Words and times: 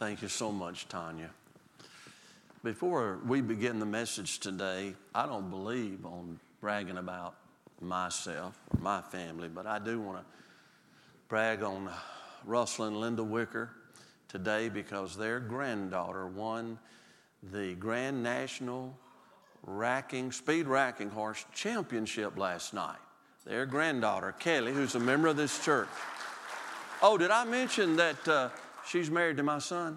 Thank 0.00 0.22
you 0.22 0.28
so 0.28 0.50
much, 0.50 0.88
Tanya. 0.88 1.28
Before 2.64 3.18
we 3.26 3.42
begin 3.42 3.78
the 3.78 3.84
message 3.84 4.38
today, 4.38 4.94
I 5.14 5.26
don't 5.26 5.50
believe 5.50 6.06
on 6.06 6.40
bragging 6.62 6.96
about 6.96 7.34
myself 7.82 8.58
or 8.70 8.80
my 8.80 9.02
family, 9.02 9.48
but 9.48 9.66
I 9.66 9.78
do 9.78 10.00
want 10.00 10.20
to 10.20 10.24
brag 11.28 11.62
on 11.62 11.90
Russell 12.46 12.86
and 12.86 12.98
Linda 12.98 13.22
Wicker 13.22 13.72
today 14.26 14.70
because 14.70 15.18
their 15.18 15.38
granddaughter 15.38 16.26
won 16.26 16.78
the 17.52 17.74
Grand 17.74 18.22
National 18.22 18.96
Racking 19.64 20.32
Speed 20.32 20.66
Racking 20.66 21.10
Horse 21.10 21.44
Championship 21.54 22.38
last 22.38 22.72
night. 22.72 22.96
Their 23.44 23.66
granddaughter, 23.66 24.32
Kelly, 24.32 24.72
who's 24.72 24.94
a 24.94 25.00
member 25.00 25.28
of 25.28 25.36
this 25.36 25.62
church. 25.62 25.88
Oh, 27.02 27.18
did 27.18 27.30
I 27.30 27.44
mention 27.44 27.96
that 27.96 28.26
uh, 28.26 28.48
she's 28.90 29.10
married 29.10 29.36
to 29.36 29.42
my 29.44 29.58
son? 29.58 29.96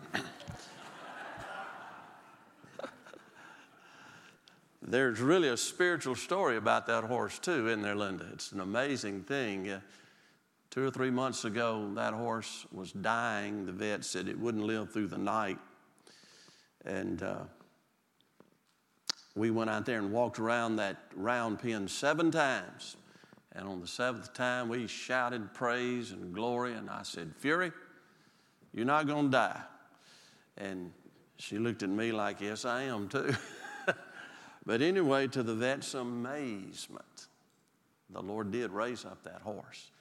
There's 4.86 5.20
really 5.20 5.47
a 5.47 5.57
spiritual 5.57 6.14
story 6.14 6.57
about 6.57 6.86
that 6.88 7.06
horse, 7.06 7.39
too, 7.39 7.68
isn't 7.70 7.82
there, 7.82 7.96
Linda? 7.96 8.28
It's 8.34 8.51
an 8.51 8.60
amazing 8.60 9.24
thing. 9.24 9.70
Uh, 9.70 9.79
two 10.70 10.86
or 10.86 10.92
three 10.92 11.10
months 11.10 11.46
ago, 11.46 11.89
that 11.96 12.14
horse 12.14 12.68
was 12.71 12.92
dying. 12.92 13.65
The 13.65 13.71
vet 13.71 14.06
said 14.06 14.28
it 14.28 14.37
wouldn't 14.37 14.64
live 14.64 14.92
through 14.92 15.07
the 15.07 15.18
night. 15.18 15.57
And 16.86 17.23
uh, 17.23 17.46
we 19.36 19.50
went 19.50 19.71
out 19.71 19.87
there 19.87 19.98
and 19.98 20.12
walked 20.12 20.37
around 20.37 20.75
that 20.75 20.98
round 21.15 21.60
pen 21.60 21.87
seven 21.87 22.29
times. 22.29 22.98
And 23.54 23.68
on 23.68 23.79
the 23.82 23.87
seventh 23.87 24.34
time, 24.34 24.70
we 24.70 24.86
shouted 24.86 25.54
praise 25.56 26.12
and 26.12 26.34
glory. 26.36 26.73
And 26.73 26.89
I 26.89 27.04
said, 27.04 27.34
Fury, 27.39 27.71
you're 28.73 28.86
not 28.86 29.07
going 29.07 29.25
to 29.25 29.32
die. 29.32 29.61
And 30.57 30.91
she 31.37 31.57
looked 31.57 31.83
at 31.83 31.89
me 31.89 32.11
like, 32.11 32.41
Yes, 32.41 32.66
I 32.66 32.83
am 32.83 33.08
too. 33.08 33.34
but 34.66 34.81
anyway, 34.81 35.28
to 35.28 35.44
the 35.44 35.56
vet's 35.56 35.94
amazement, 35.94 37.28
the 38.09 38.22
Lord 38.22 38.52
did 38.52 38.72
raise 38.72 39.06
up 39.06 39.23
that 39.23 39.42
horse. 39.42 39.92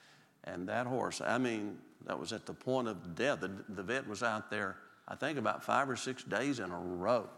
And 0.45 0.69
that 0.69 0.87
horse, 0.87 1.21
I 1.21 1.39
mean, 1.39 1.79
that 2.07 2.19
was 2.19 2.33
at 2.33 2.47
the 2.47 2.53
point 2.53 2.89
of 2.89 3.15
death. 3.15 3.41
The, 3.41 3.51
the 3.69 3.83
vet 3.83 4.09
was 4.09 4.23
out 4.23 4.51
there, 4.51 4.77
I 5.07 5.15
think, 5.15 5.39
about 5.39 5.63
five 5.63 5.89
or 5.89 5.97
six 5.97 6.25
days 6.25 6.59
in 6.59 6.71
a 6.71 6.79
row. 6.79 7.29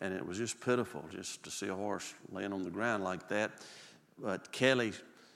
And 0.00 0.12
it 0.12 0.26
was 0.26 0.38
just 0.38 0.60
pitiful 0.60 1.04
just 1.10 1.44
to 1.44 1.50
see 1.50 1.68
a 1.68 1.74
horse 1.74 2.12
laying 2.30 2.52
on 2.52 2.64
the 2.64 2.70
ground 2.70 3.04
like 3.04 3.28
that. 3.28 3.52
But 4.18 4.50
Kelly 4.50 4.92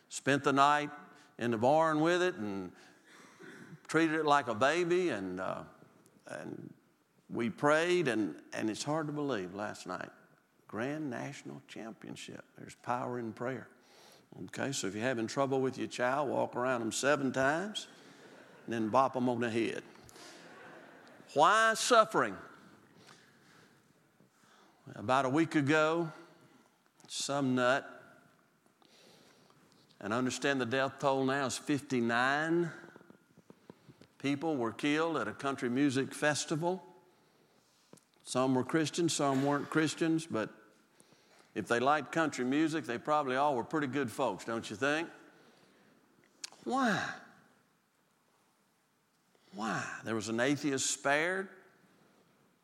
spent 0.08 0.44
the 0.44 0.52
night 0.52 0.90
in 1.38 1.52
the 1.52 1.58
barn 1.58 2.00
with 2.00 2.22
it 2.22 2.34
and 2.34 2.72
treated 3.88 4.14
it 4.14 4.26
like 4.26 4.48
a 4.48 4.54
baby. 4.54 5.08
And, 5.08 5.40
uh, 5.40 5.62
and 6.28 6.72
we 7.30 7.50
prayed, 7.50 8.06
and, 8.06 8.36
and 8.52 8.70
it's 8.70 8.84
hard 8.84 9.06
to 9.08 9.12
believe 9.12 9.54
last 9.54 9.86
night. 9.86 10.10
Grand 10.68 11.08
National 11.10 11.60
Championship. 11.66 12.44
There's 12.58 12.74
power 12.76 13.18
in 13.18 13.32
prayer. 13.32 13.68
Okay, 14.44 14.72
so 14.72 14.86
if 14.86 14.94
you're 14.94 15.02
having 15.02 15.26
trouble 15.26 15.60
with 15.60 15.78
your 15.78 15.88
child, 15.88 16.28
walk 16.28 16.54
around 16.54 16.80
them 16.80 16.92
seven 16.92 17.32
times 17.32 17.88
and 18.66 18.74
then 18.74 18.88
bop 18.90 19.14
them 19.14 19.28
on 19.28 19.40
the 19.40 19.50
head. 19.50 19.82
Why 21.32 21.72
suffering? 21.74 22.36
About 24.94 25.24
a 25.24 25.28
week 25.28 25.54
ago, 25.54 26.10
some 27.08 27.54
nut, 27.54 27.86
and 30.00 30.14
I 30.14 30.18
understand 30.18 30.60
the 30.60 30.66
death 30.66 30.98
toll 30.98 31.24
now 31.24 31.46
is 31.46 31.58
59 31.58 32.70
people 34.18 34.56
were 34.56 34.72
killed 34.72 35.16
at 35.16 35.28
a 35.28 35.32
country 35.32 35.68
music 35.68 36.12
festival. 36.12 36.82
Some 38.24 38.54
were 38.54 38.64
Christians, 38.64 39.14
some 39.14 39.44
weren't 39.44 39.70
Christians, 39.70 40.26
but 40.26 40.50
if 41.54 41.66
they 41.66 41.80
liked 41.80 42.12
country 42.12 42.44
music, 42.44 42.84
they 42.84 42.98
probably 42.98 43.36
all 43.36 43.56
were 43.56 43.64
pretty 43.64 43.86
good 43.86 44.10
folks, 44.10 44.44
don't 44.44 44.68
you 44.68 44.76
think? 44.76 45.08
Why? 46.64 47.02
Why? 49.54 49.82
There 50.04 50.14
was 50.14 50.28
an 50.28 50.40
atheist 50.40 50.90
spared, 50.90 51.48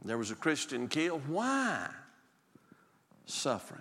there 0.05 0.19
was 0.19 0.31
a 0.31 0.35
Christian 0.35 0.87
killed. 0.87 1.23
Why? 1.27 1.89
Suffering. 3.25 3.81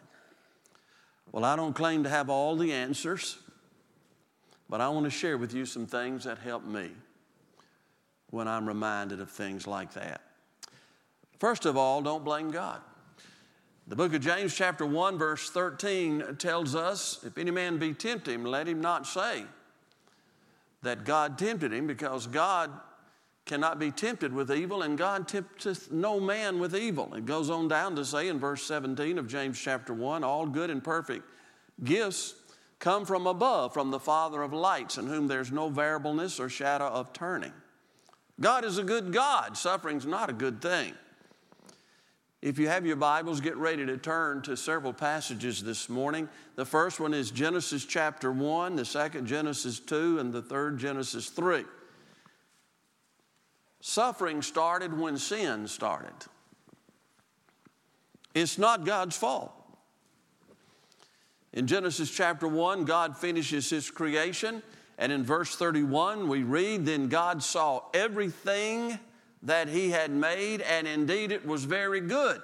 Well, 1.33 1.43
I 1.43 1.55
don't 1.55 1.73
claim 1.73 2.03
to 2.03 2.09
have 2.09 2.29
all 2.29 2.55
the 2.55 2.71
answers, 2.71 3.37
but 4.69 4.79
I 4.79 4.87
want 4.87 5.03
to 5.03 5.09
share 5.09 5.37
with 5.37 5.53
you 5.53 5.65
some 5.65 5.85
things 5.85 6.23
that 6.23 6.37
help 6.37 6.63
me 6.63 6.91
when 8.33 8.47
I'm 8.47 8.67
reminded 8.67 9.21
of 9.21 9.29
things 9.29 9.67
like 9.67 9.93
that. 9.93 10.21
First 11.37 11.67
of 11.67 11.77
all, 11.77 12.01
don't 12.01 12.25
blame 12.25 12.49
God. 12.49 12.81
The 13.85 13.95
book 13.95 14.11
of 14.15 14.21
James, 14.21 14.55
chapter 14.55 14.87
1, 14.87 15.19
verse 15.19 15.51
13, 15.51 16.37
tells 16.39 16.73
us 16.73 17.23
if 17.23 17.37
any 17.37 17.51
man 17.51 17.77
be 17.77 17.93
tempted, 17.93 18.43
let 18.43 18.67
him 18.67 18.81
not 18.81 19.05
say 19.05 19.43
that 20.81 21.03
God 21.03 21.37
tempted 21.37 21.71
him, 21.71 21.85
because 21.85 22.25
God 22.25 22.71
cannot 23.45 23.77
be 23.77 23.91
tempted 23.91 24.33
with 24.33 24.51
evil, 24.51 24.81
and 24.81 24.97
God 24.97 25.27
tempteth 25.27 25.91
no 25.91 26.19
man 26.19 26.57
with 26.57 26.75
evil. 26.75 27.13
It 27.13 27.27
goes 27.27 27.51
on 27.51 27.67
down 27.67 27.95
to 27.97 28.03
say 28.03 28.29
in 28.29 28.39
verse 28.39 28.63
17 28.63 29.19
of 29.19 29.27
James 29.27 29.59
chapter 29.59 29.93
1 29.93 30.23
all 30.23 30.47
good 30.47 30.71
and 30.71 30.83
perfect 30.83 31.23
gifts 31.83 32.33
come 32.79 33.05
from 33.05 33.27
above, 33.27 33.75
from 33.75 33.91
the 33.91 33.99
Father 33.99 34.41
of 34.41 34.53
lights, 34.53 34.97
in 34.97 35.05
whom 35.05 35.27
there's 35.27 35.51
no 35.51 35.69
variableness 35.69 36.39
or 36.39 36.49
shadow 36.49 36.87
of 36.87 37.13
turning. 37.13 37.53
God 38.39 38.65
is 38.65 38.77
a 38.77 38.83
good 38.83 39.13
God, 39.13 39.57
suffering's 39.57 40.05
not 40.05 40.29
a 40.29 40.33
good 40.33 40.61
thing. 40.61 40.93
If 42.41 42.59
you 42.59 42.67
have 42.67 42.85
your 42.85 42.97
Bibles, 42.97 43.39
get 43.39 43.55
ready 43.55 43.85
to 43.85 43.97
turn 43.97 44.41
to 44.41 44.57
several 44.57 44.91
passages 44.91 45.63
this 45.63 45.87
morning. 45.87 46.27
The 46.57 46.65
first 46.65 46.99
one 46.99 47.13
is 47.13 47.31
Genesis 47.31 47.85
chapter 47.85 48.33
1, 48.33 48.75
the 48.75 48.83
second, 48.83 49.27
Genesis 49.27 49.79
2, 49.79 50.19
and 50.19 50.33
the 50.33 50.41
third, 50.41 50.77
Genesis 50.77 51.29
3. 51.29 51.63
Suffering 53.79 54.41
started 54.41 54.97
when 54.97 55.17
sin 55.17 55.67
started. 55.67 56.11
It's 58.33 58.57
not 58.57 58.85
God's 58.85 59.15
fault. 59.15 59.53
In 61.53 61.67
Genesis 61.67 62.09
chapter 62.09 62.47
1, 62.47 62.83
God 62.83 63.15
finishes 63.15 63.69
his 63.69 63.89
creation, 63.89 64.63
and 64.97 65.11
in 65.11 65.23
verse 65.23 65.55
31, 65.55 66.27
we 66.27 66.43
read 66.43 66.85
Then 66.85 67.07
God 67.07 67.43
saw 67.43 67.83
everything 67.93 68.99
that 69.43 69.67
he 69.67 69.89
had 69.89 70.11
made, 70.11 70.61
and 70.61 70.87
indeed 70.87 71.31
it 71.31 71.45
was 71.45 71.65
very 71.65 71.99
good. 71.99 72.41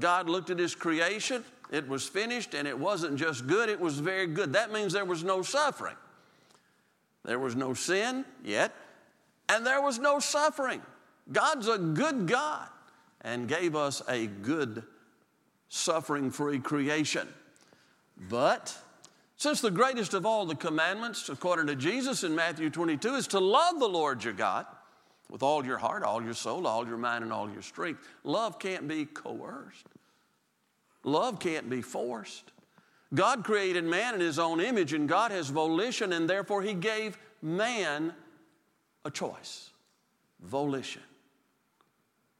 God 0.00 0.28
looked 0.28 0.50
at 0.50 0.58
his 0.58 0.74
creation, 0.74 1.44
it 1.70 1.86
was 1.88 2.06
finished, 2.06 2.54
and 2.54 2.68
it 2.68 2.78
wasn't 2.78 3.16
just 3.16 3.46
good, 3.46 3.68
it 3.68 3.80
was 3.80 3.98
very 3.98 4.26
good. 4.26 4.52
That 4.52 4.72
means 4.72 4.92
there 4.92 5.04
was 5.04 5.24
no 5.24 5.42
suffering. 5.42 5.96
There 7.24 7.38
was 7.38 7.56
no 7.56 7.74
sin 7.74 8.24
yet, 8.44 8.72
and 9.48 9.66
there 9.66 9.82
was 9.82 9.98
no 9.98 10.20
suffering. 10.20 10.80
God's 11.32 11.66
a 11.66 11.78
good 11.78 12.26
God 12.26 12.68
and 13.22 13.48
gave 13.48 13.74
us 13.74 14.00
a 14.08 14.26
good, 14.26 14.84
suffering 15.68 16.30
free 16.30 16.60
creation. 16.60 17.28
But 18.30 18.76
since 19.36 19.60
the 19.60 19.70
greatest 19.70 20.14
of 20.14 20.24
all 20.24 20.46
the 20.46 20.54
commandments, 20.54 21.28
according 21.28 21.66
to 21.66 21.76
Jesus 21.76 22.24
in 22.24 22.34
Matthew 22.34 22.70
22, 22.70 23.14
is 23.14 23.26
to 23.28 23.40
love 23.40 23.78
the 23.78 23.88
Lord 23.88 24.24
your 24.24 24.32
God 24.32 24.66
with 25.30 25.42
all 25.42 25.64
your 25.64 25.78
heart, 25.78 26.02
all 26.02 26.22
your 26.22 26.34
soul, 26.34 26.66
all 26.66 26.86
your 26.86 26.96
mind, 26.96 27.24
and 27.24 27.32
all 27.32 27.50
your 27.50 27.62
strength. 27.62 28.00
Love 28.24 28.58
can't 28.58 28.88
be 28.88 29.04
coerced, 29.04 29.86
love 31.04 31.38
can't 31.38 31.68
be 31.68 31.82
forced. 31.82 32.52
God 33.14 33.44
created 33.44 33.84
man 33.84 34.14
in 34.14 34.20
his 34.20 34.38
own 34.38 34.60
image, 34.60 34.92
and 34.92 35.08
God 35.08 35.30
has 35.30 35.48
volition, 35.48 36.12
and 36.12 36.28
therefore 36.28 36.62
he 36.62 36.74
gave 36.74 37.16
man 37.40 38.12
a 39.04 39.10
choice 39.10 39.70
volition. 40.40 41.02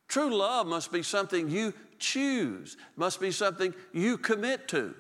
True 0.09 0.35
love 0.35 0.67
must 0.67 0.93
be 0.93 1.03
something 1.03 1.51
you 1.51 1.73
choose, 1.99 2.77
must 2.97 3.21
be 3.21 3.31
something 3.31 3.75
you 3.93 4.19
commit 4.19 4.69
to. 4.69 4.95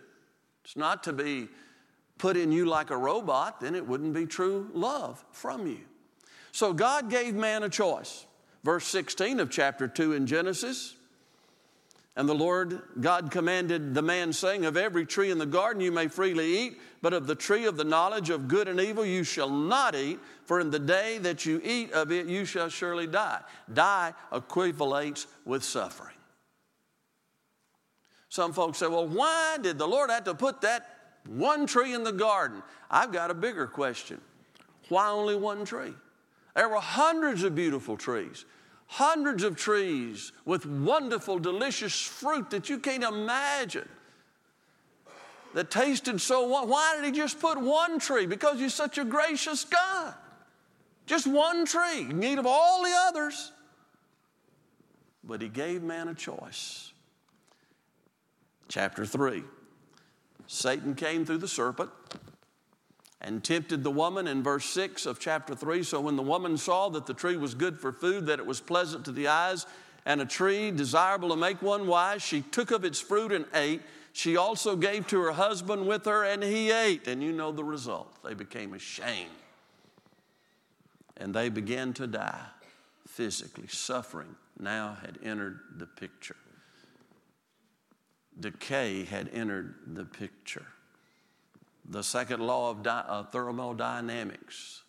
It's 0.65 0.77
not 0.77 1.05
to 1.05 1.13
be 1.13 1.49
put 2.19 2.37
in 2.37 2.53
you 2.53 2.65
like 2.65 2.91
a 2.91 2.97
robot, 2.97 3.61
then 3.61 3.75
it 3.75 3.87
wouldn't 3.87 4.15
be 4.15 4.27
true 4.27 4.71
love 4.73 5.25
from 5.33 5.67
you. 5.67 5.81
So 6.53 6.73
God 6.73 7.11
gave 7.11 7.35
man 7.35 7.63
a 7.63 7.69
choice. 7.69 8.25
Verse 8.65 8.87
16 8.87 9.41
of 9.41 9.51
chapter 9.51 9.87
2 9.87 10.15
in 10.15 10.27
Genesis. 10.27 10.95
And 12.17 12.27
the 12.27 12.35
Lord 12.35 12.81
God 12.99 13.31
commanded 13.31 13.95
the 13.95 14.01
man, 14.01 14.33
saying, 14.33 14.65
Of 14.65 14.79
every 14.79 15.05
tree 15.05 15.31
in 15.31 15.37
the 15.37 15.45
garden 15.45 15.83
you 15.83 15.93
may 15.93 16.09
freely 16.09 16.47
eat, 16.61 16.81
but 17.03 17.13
of 17.13 17.27
the 17.27 17.35
tree 17.35 17.67
of 17.67 17.77
the 17.77 17.85
knowledge 17.85 18.31
of 18.31 18.49
good 18.49 18.69
and 18.69 18.81
evil 18.81 19.05
you 19.05 19.23
shall 19.23 19.51
not 19.51 19.95
eat, 19.95 20.19
for 20.47 20.59
in 20.59 20.71
the 20.71 20.79
day 20.79 21.19
that 21.19 21.45
you 21.45 21.61
eat 21.63 21.93
of 21.93 22.11
it 22.11 22.27
you 22.27 22.47
shall 22.47 22.71
surely 22.71 23.07
die. 23.07 23.41
Die 23.73 24.15
equivalates 24.33 25.27
with 25.45 25.63
suffering. 25.63 26.17
Some 28.31 28.55
folks 28.55 28.79
say, 28.79 28.87
Well, 28.87 29.07
why 29.07 29.59
did 29.61 29.77
the 29.77 29.87
Lord 29.87 30.11
have 30.11 30.25
to 30.25 30.35
put 30.35 30.63
that 30.63 30.96
one 31.29 31.67
tree 31.67 31.95
in 31.95 32.05
the 32.05 32.13
garden? 32.13 32.63
I've 32.91 33.13
got 33.13 33.31
a 33.31 33.35
bigger 33.35 33.67
question. 33.67 34.21
Why 34.89 35.09
only 35.09 35.37
one 35.37 35.65
tree? 35.65 35.95
There 36.55 36.69
were 36.69 36.81
hundreds 36.81 37.43
of 37.43 37.55
beautiful 37.55 37.97
trees, 37.97 38.45
hundreds 38.87 39.43
of 39.43 39.57
trees 39.57 40.33
with 40.45 40.65
wonderful, 40.65 41.39
delicious 41.39 42.01
fruit 42.01 42.51
that 42.51 42.69
you 42.69 42.79
can't 42.79 43.05
imagine 43.05 43.89
that 45.55 45.71
tasted 45.71 46.21
so 46.21 46.49
well. 46.49 46.67
Why 46.67 46.97
did 46.97 47.05
he 47.05 47.13
just 47.13 47.41
put 47.41 47.61
one 47.61 47.99
tree? 47.99 48.27
Because 48.27 48.59
he's 48.59 48.75
such 48.75 48.99
a 48.99 49.05
gracious 49.05 49.65
God. 49.65 50.15
Just 51.07 51.27
one 51.27 51.65
tree 51.65 52.01
in 52.01 52.19
need 52.19 52.39
of 52.39 52.47
all 52.47 52.83
the 52.83 52.93
others. 53.09 53.53
But 55.25 55.41
he 55.41 55.49
gave 55.49 55.83
man 55.83 56.09
a 56.09 56.15
choice. 56.15 56.93
Chapter 58.69 59.07
3 59.07 59.45
Satan 60.47 60.95
came 60.95 61.25
through 61.25 61.39
the 61.39 61.49
serpent 61.49 61.91
and 63.21 63.43
tempted 63.43 63.83
the 63.83 63.91
woman 63.91 64.29
in 64.29 64.43
verse 64.43 64.67
6 64.67 65.07
of 65.07 65.19
chapter 65.19 65.55
3. 65.55 65.83
So 65.83 66.01
when 66.01 66.17
the 66.17 66.23
woman 66.23 66.57
saw 66.57 66.89
that 66.91 67.07
the 67.07 67.15
tree 67.15 67.37
was 67.37 67.55
good 67.55 67.79
for 67.79 67.93
food, 67.93 68.27
that 68.27 68.39
it 68.39 68.47
was 68.47 68.61
pleasant 68.61 69.05
to 69.07 69.13
the 69.13 69.29
eyes, 69.29 69.67
and 70.05 70.21
a 70.21 70.27
tree 70.27 70.71
desirable 70.71 71.31
to 71.31 71.37
make 71.37 71.61
one 71.61 71.87
wise, 71.89 72.23
she 72.23 72.41
took 72.41 72.71
of 72.71 72.85
its 72.85 73.01
fruit 73.01 73.33
and 73.33 73.45
ate. 73.55 73.83
She 74.13 74.37
also 74.37 74.77
gave 74.77 75.09
to 75.09 75.21
her 75.21 75.33
husband 75.33 75.87
with 75.87 76.05
her, 76.05 76.25
and 76.25 76.43
he 76.43 76.71
ate. 76.71 77.09
And 77.09 77.23
you 77.23 77.33
know 77.33 77.51
the 77.51 77.65
result. 77.65 78.23
They 78.23 78.35
became 78.35 78.73
ashamed. 78.73 79.31
And 81.17 81.35
they 81.35 81.49
began 81.49 81.93
to 81.95 82.07
die 82.07 82.47
physically. 83.09 83.67
Suffering 83.67 84.37
now 84.61 84.97
had 85.03 85.19
entered 85.23 85.59
the 85.77 85.87
picture. 85.87 86.37
Decay 88.39 89.05
had 89.05 89.31
entered 89.33 89.75
the 89.87 90.05
picture. 90.05 90.67
The 91.89 92.03
second 92.03 92.41
law 92.41 92.71
of 92.71 92.83
di- 92.83 93.05
uh, 93.07 93.25
thermodynamics 93.25 94.83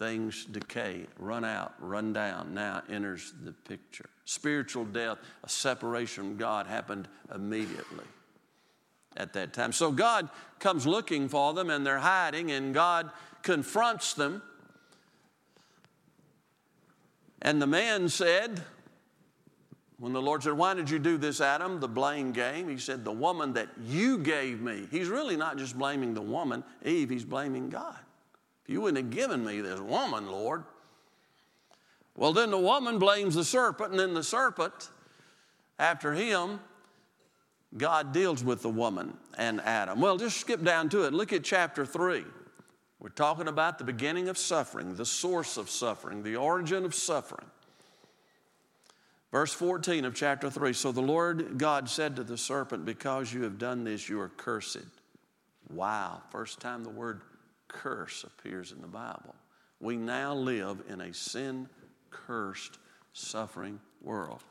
things 0.00 0.46
decay, 0.46 1.06
run 1.18 1.44
out, 1.44 1.74
run 1.78 2.14
down, 2.14 2.54
now 2.54 2.82
enters 2.88 3.34
the 3.44 3.52
picture. 3.52 4.08
Spiritual 4.24 4.86
death, 4.86 5.18
a 5.44 5.48
separation 5.48 6.24
from 6.24 6.36
God, 6.38 6.66
happened 6.66 7.06
immediately 7.34 8.06
at 9.18 9.34
that 9.34 9.52
time. 9.52 9.72
So 9.72 9.92
God 9.92 10.30
comes 10.58 10.86
looking 10.86 11.28
for 11.28 11.52
them 11.52 11.68
and 11.68 11.86
they're 11.86 11.98
hiding, 11.98 12.50
and 12.50 12.72
God 12.72 13.10
confronts 13.42 14.14
them. 14.14 14.40
And 17.42 17.60
the 17.60 17.66
man 17.66 18.08
said, 18.08 18.62
when 20.00 20.14
the 20.14 20.22
Lord 20.22 20.42
said, 20.42 20.54
Why 20.54 20.72
did 20.72 20.88
you 20.88 20.98
do 20.98 21.18
this, 21.18 21.42
Adam? 21.42 21.78
The 21.78 21.86
blame 21.86 22.32
game. 22.32 22.68
He 22.68 22.78
said, 22.78 23.04
The 23.04 23.12
woman 23.12 23.52
that 23.52 23.68
you 23.84 24.18
gave 24.18 24.60
me. 24.60 24.88
He's 24.90 25.08
really 25.08 25.36
not 25.36 25.58
just 25.58 25.78
blaming 25.78 26.14
the 26.14 26.22
woman, 26.22 26.64
Eve, 26.84 27.10
he's 27.10 27.24
blaming 27.24 27.68
God. 27.68 27.98
If 28.64 28.72
you 28.72 28.80
wouldn't 28.80 29.04
have 29.04 29.14
given 29.14 29.44
me 29.44 29.60
this 29.60 29.78
woman, 29.78 30.26
Lord. 30.26 30.64
Well, 32.16 32.32
then 32.32 32.50
the 32.50 32.58
woman 32.58 32.98
blames 32.98 33.34
the 33.34 33.44
serpent, 33.44 33.90
and 33.90 34.00
then 34.00 34.14
the 34.14 34.22
serpent, 34.22 34.90
after 35.78 36.14
him, 36.14 36.60
God 37.76 38.12
deals 38.12 38.42
with 38.42 38.62
the 38.62 38.68
woman 38.70 39.16
and 39.38 39.60
Adam. 39.60 40.00
Well, 40.00 40.16
just 40.16 40.38
skip 40.38 40.64
down 40.64 40.88
to 40.90 41.04
it. 41.04 41.12
Look 41.12 41.32
at 41.32 41.44
chapter 41.44 41.84
3. 41.84 42.24
We're 42.98 43.10
talking 43.10 43.48
about 43.48 43.78
the 43.78 43.84
beginning 43.84 44.28
of 44.28 44.36
suffering, 44.36 44.94
the 44.94 45.06
source 45.06 45.56
of 45.56 45.70
suffering, 45.70 46.22
the 46.22 46.36
origin 46.36 46.84
of 46.84 46.94
suffering. 46.94 47.46
Verse 49.32 49.52
14 49.52 50.04
of 50.04 50.14
chapter 50.14 50.50
3 50.50 50.72
So 50.72 50.92
the 50.92 51.00
Lord 51.00 51.58
God 51.58 51.88
said 51.88 52.16
to 52.16 52.24
the 52.24 52.36
serpent, 52.36 52.84
Because 52.84 53.32
you 53.32 53.42
have 53.44 53.58
done 53.58 53.84
this, 53.84 54.08
you 54.08 54.20
are 54.20 54.28
cursed. 54.28 54.78
Wow, 55.68 56.22
first 56.30 56.60
time 56.60 56.82
the 56.82 56.90
word 56.90 57.22
curse 57.68 58.24
appears 58.24 58.72
in 58.72 58.80
the 58.80 58.88
Bible. 58.88 59.34
We 59.80 59.96
now 59.96 60.34
live 60.34 60.82
in 60.88 61.00
a 61.00 61.14
sin 61.14 61.68
cursed, 62.10 62.78
suffering 63.12 63.80
world. 64.02 64.42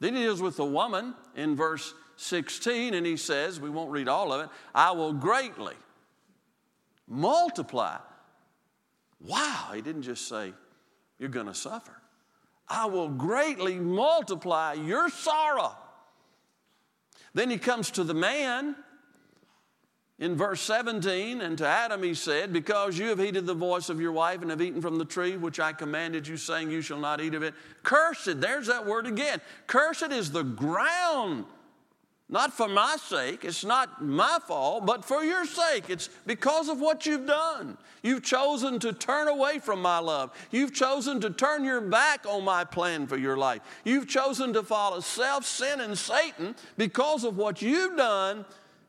Then 0.00 0.14
he 0.14 0.22
deals 0.22 0.42
with 0.42 0.56
the 0.56 0.64
woman 0.64 1.14
in 1.34 1.56
verse 1.56 1.94
16, 2.16 2.92
and 2.92 3.06
he 3.06 3.16
says, 3.16 3.58
We 3.58 3.70
won't 3.70 3.90
read 3.90 4.08
all 4.08 4.32
of 4.32 4.42
it, 4.42 4.50
I 4.74 4.92
will 4.92 5.14
greatly 5.14 5.74
multiply. 7.08 7.98
Wow, 9.20 9.70
he 9.74 9.80
didn't 9.80 10.02
just 10.02 10.28
say, 10.28 10.52
You're 11.18 11.30
going 11.30 11.46
to 11.46 11.54
suffer. 11.54 11.96
I 12.68 12.86
will 12.86 13.08
greatly 13.08 13.76
multiply 13.76 14.74
your 14.74 15.08
sorrow. 15.08 15.76
Then 17.34 17.50
he 17.50 17.58
comes 17.58 17.90
to 17.92 18.04
the 18.04 18.14
man 18.14 18.74
in 20.18 20.34
verse 20.34 20.62
17, 20.62 21.42
and 21.42 21.58
to 21.58 21.66
Adam 21.66 22.02
he 22.02 22.14
said, 22.14 22.52
Because 22.52 22.98
you 22.98 23.08
have 23.08 23.18
heeded 23.18 23.46
the 23.46 23.54
voice 23.54 23.90
of 23.90 24.00
your 24.00 24.12
wife 24.12 24.40
and 24.40 24.50
have 24.50 24.62
eaten 24.62 24.80
from 24.80 24.96
the 24.96 25.04
tree 25.04 25.36
which 25.36 25.60
I 25.60 25.74
commanded 25.74 26.26
you, 26.26 26.38
saying, 26.38 26.70
You 26.70 26.80
shall 26.80 26.98
not 26.98 27.20
eat 27.20 27.34
of 27.34 27.42
it. 27.42 27.54
Cursed, 27.82 28.40
there's 28.40 28.68
that 28.68 28.86
word 28.86 29.06
again. 29.06 29.42
Cursed 29.66 30.10
is 30.10 30.32
the 30.32 30.42
ground 30.42 31.44
not 32.28 32.52
for 32.52 32.66
my 32.66 32.96
sake, 33.00 33.44
it's 33.44 33.64
not 33.64 34.02
my 34.02 34.38
fault, 34.48 34.84
but 34.84 35.04
for 35.04 35.22
your 35.22 35.44
sake. 35.44 35.84
It's 35.88 36.08
because 36.26 36.68
of 36.68 36.80
what 36.80 37.06
you've 37.06 37.26
done. 37.26 37.78
You've 38.02 38.24
chosen 38.24 38.80
to 38.80 38.92
turn 38.92 39.28
away 39.28 39.60
from 39.60 39.80
my 39.80 40.00
love. 40.00 40.32
You've 40.50 40.74
chosen 40.74 41.20
to 41.20 41.30
turn 41.30 41.64
your 41.64 41.80
back 41.80 42.26
on 42.26 42.44
my 42.44 42.64
plan 42.64 43.06
for 43.06 43.16
your 43.16 43.36
life. 43.36 43.62
You've 43.84 44.08
chosen 44.08 44.52
to 44.54 44.64
follow 44.64 44.98
self, 44.98 45.44
sin, 45.44 45.80
and 45.80 45.96
Satan 45.96 46.56
because 46.76 47.22
of 47.22 47.36
what 47.36 47.62
you've 47.62 47.96
done. 47.96 48.44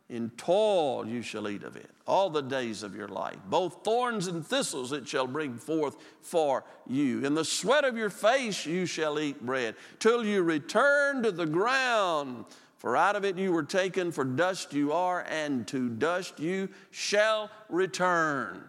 In 0.10 0.30
toil 0.32 1.06
you 1.06 1.22
shall 1.22 1.50
eat 1.50 1.64
of 1.64 1.76
it 1.76 1.90
all 2.08 2.30
the 2.30 2.42
days 2.42 2.82
of 2.82 2.96
your 2.96 3.10
life. 3.10 3.36
Both 3.50 3.84
thorns 3.84 4.28
and 4.28 4.46
thistles 4.46 4.94
it 4.94 5.06
shall 5.08 5.28
bring 5.28 5.58
forth 5.58 5.98
for 6.22 6.64
you. 6.88 7.26
In 7.26 7.36
the 7.36 7.44
sweat 7.44 7.84
of 7.84 7.98
your 7.98 8.10
face 8.10 8.66
you 8.66 8.86
shall 8.86 9.20
eat 9.20 9.46
bread 9.46 9.76
till 10.00 10.24
you 10.26 10.44
return 10.44 11.24
to 11.24 11.32
the 11.32 11.46
ground 11.46 12.46
for 12.78 12.96
out 12.96 13.16
of 13.16 13.26
it 13.26 13.38
you 13.38 13.52
were 13.52 13.64
taken, 13.64 14.12
for 14.12 14.24
dust 14.24 14.74
you 14.74 14.94
are, 14.94 15.26
and 15.30 15.68
to 15.68 15.90
dust 15.90 16.40
you 16.40 16.70
shall 16.92 17.50
return. 17.70 18.64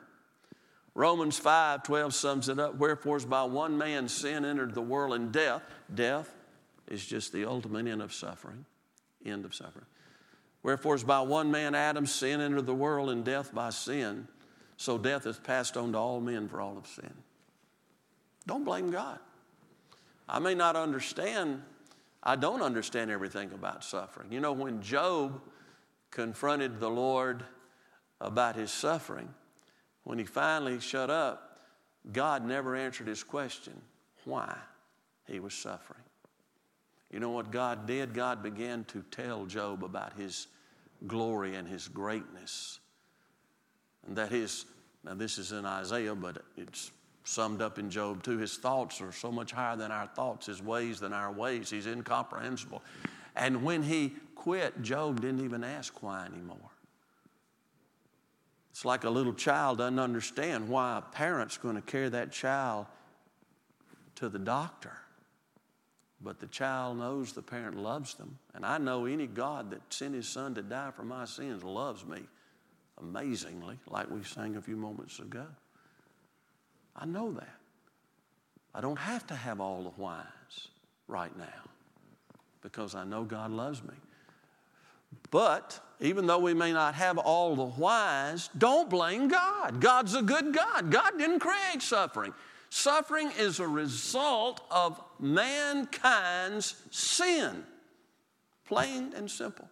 Romans 0.95 1.39
5 1.39 1.83
12 1.83 2.15
sums 2.15 2.49
it 2.49 2.59
up. 2.59 2.77
Wherefore, 2.77 3.21
by 3.21 3.45
one 3.45 3.79
man 3.79 4.09
sin 4.09 4.45
entered 4.45 4.75
the 4.75 4.83
world, 4.83 5.15
and 5.15 5.31
death, 5.31 5.63
death 5.95 6.35
is 6.89 7.05
just 7.05 7.33
the 7.33 7.45
ultimate 7.45 7.87
end 7.87 8.03
of 8.03 8.13
suffering, 8.13 8.65
end 9.25 9.45
of 9.45 9.55
suffering. 9.55 9.87
Wherefore, 10.63 10.95
as 10.95 11.05
by 11.05 11.21
one 11.21 11.51
man 11.51 11.75
Adam 11.75 12.07
sin 12.07 12.41
entered 12.41 12.67
the 12.67 12.75
world, 12.75 13.11
and 13.11 13.25
death 13.25 13.55
by 13.55 13.71
sin. 13.71 14.27
So 14.77 14.97
death 14.97 15.27
is 15.27 15.39
passed 15.39 15.77
on 15.77 15.93
to 15.93 15.99
all 15.99 16.21
men 16.21 16.49
for 16.49 16.61
all 16.61 16.79
of 16.79 16.87
sin. 16.87 17.13
Don't 18.47 18.65
blame 18.65 18.91
God. 18.91 19.19
I 20.29 20.39
may 20.39 20.55
not 20.55 20.77
understand 20.77 21.63
I 22.29 22.37
don't 22.37 22.61
understand 22.61 23.11
everything 23.11 23.53
about 23.55 23.83
suffering. 23.83 24.31
You 24.31 24.41
know, 24.41 24.53
when 24.53 24.83
Job 24.83 25.41
confronted 26.11 26.79
the 26.79 26.91
Lord 26.91 27.43
about 28.21 28.55
his 28.55 28.71
suffering, 28.71 29.31
when 30.05 30.19
he 30.19 30.27
finally 30.27 30.79
shut 30.79 31.09
up, 31.09 31.59
God 32.13 32.45
never 32.45 32.77
answered 32.77 33.07
his 33.07 33.23
question 33.25 33.81
why 34.27 34.55
he 35.27 35.41
was 35.41 35.55
suffering. 35.55 36.03
You 37.11 37.19
know 37.19 37.31
what 37.31 37.51
God 37.51 37.87
did? 37.87 38.13
God 38.13 38.43
began 38.43 38.85
to 38.89 39.03
tell 39.11 39.47
Job 39.47 39.83
about 39.83 40.13
his 40.13 40.49
glory 41.07 41.55
and 41.55 41.67
his 41.67 41.89
greatness. 41.89 42.79
And 44.07 44.17
that 44.17 44.29
his, 44.29 44.67
now 45.03 45.15
this 45.15 45.39
is 45.39 45.53
in 45.53 45.65
Isaiah, 45.65 46.15
but 46.15 46.43
it's 46.59 46.91
summed 47.29 47.61
up 47.61 47.79
in 47.79 47.91
Job 47.91 48.23
too. 48.23 48.39
His 48.39 48.57
thoughts 48.57 49.01
are 49.01 49.13
so 49.13 49.31
much 49.31 49.53
higher 49.53 49.77
than 49.77 49.93
our 49.93 50.07
thoughts, 50.07 50.47
his 50.47 50.63
ways 50.63 50.99
than 51.01 51.13
our 51.13 51.31
ways. 51.31 51.71
He's 51.71 51.87
incomprehensible. 51.87 52.83
And 53.37 53.63
when 53.63 53.83
he 53.83 54.15
quit, 54.35 54.81
Job 54.83 55.21
didn't 55.21 55.45
even 55.45 55.63
ask 55.63 56.03
why 56.03 56.27
anymore. 56.27 56.57
It's 58.71 58.85
like 58.85 59.05
a 59.05 59.11
little 59.11 59.35
child 59.35 59.79
doesn't 59.79 59.99
understand 59.99 60.69
why 60.69 60.99
a 60.99 61.03
parent's 61.03 61.59
going 61.59 61.77
to 61.77 61.83
carry 61.83 62.09
that 62.09 62.33
child 62.33 62.87
to 64.17 64.29
the 64.29 64.39
doctor. 64.39 64.97
But 66.21 66.41
the 66.41 66.47
child 66.47 66.99
knows 66.99 67.33
the 67.33 67.43
parent 67.43 67.77
loves 67.77 68.15
them. 68.15 68.39
And 68.55 68.65
I 68.65 68.79
know 68.79 69.05
any 69.05 69.27
God 69.27 69.71
that 69.71 69.81
sent 69.93 70.15
his 70.15 70.29
son 70.29 70.55
to 70.55 70.63
die 70.63 70.91
for 70.97 71.05
my 71.05 71.27
sins 71.27 71.63
loves 71.63 72.05
me 72.05 72.23
amazingly, 72.99 73.79
like 73.87 74.11
we 74.11 74.23
sang 74.25 74.57
a 74.57 74.63
few 74.63 74.77
moments 74.77 75.19
ago. 75.21 75.47
I 76.99 77.07
know 77.07 77.33
that. 77.33 77.55
I 78.75 78.81
don't 78.81 78.99
have 78.99 79.27
to 79.29 79.35
have 79.35 79.61
all 79.61 79.83
the 79.83 79.91
whys 79.91 80.69
right 81.07 81.37
now 81.39 81.45
because 82.61 82.95
I 82.95 83.05
know 83.05 83.25
God 83.25 83.51
loves 83.51 83.83
me. 83.83 83.95
But 85.31 85.81
even 86.01 86.27
though 86.27 86.39
we 86.39 86.55
may 86.55 86.73
not 86.73 86.95
have 86.95 87.19
all 87.19 87.57
the 87.57 87.67
whys, 87.67 88.51
don't 88.59 88.91
blame 88.91 89.29
God. 89.29 89.81
God's 89.81 90.15
a 90.15 90.23
good 90.23 90.53
God. 90.53 90.91
God 90.91 91.19
didn't 91.19 91.41
create 91.41 91.81
suffering. 91.81 92.35
Suffering 92.71 93.31
is 93.39 93.61
a 93.61 93.67
result 93.67 94.61
of 94.71 95.01
mankind's 95.19 96.75
sin. 96.91 97.65
Plain 98.67 99.15
and 99.17 99.31
simple. 99.31 99.69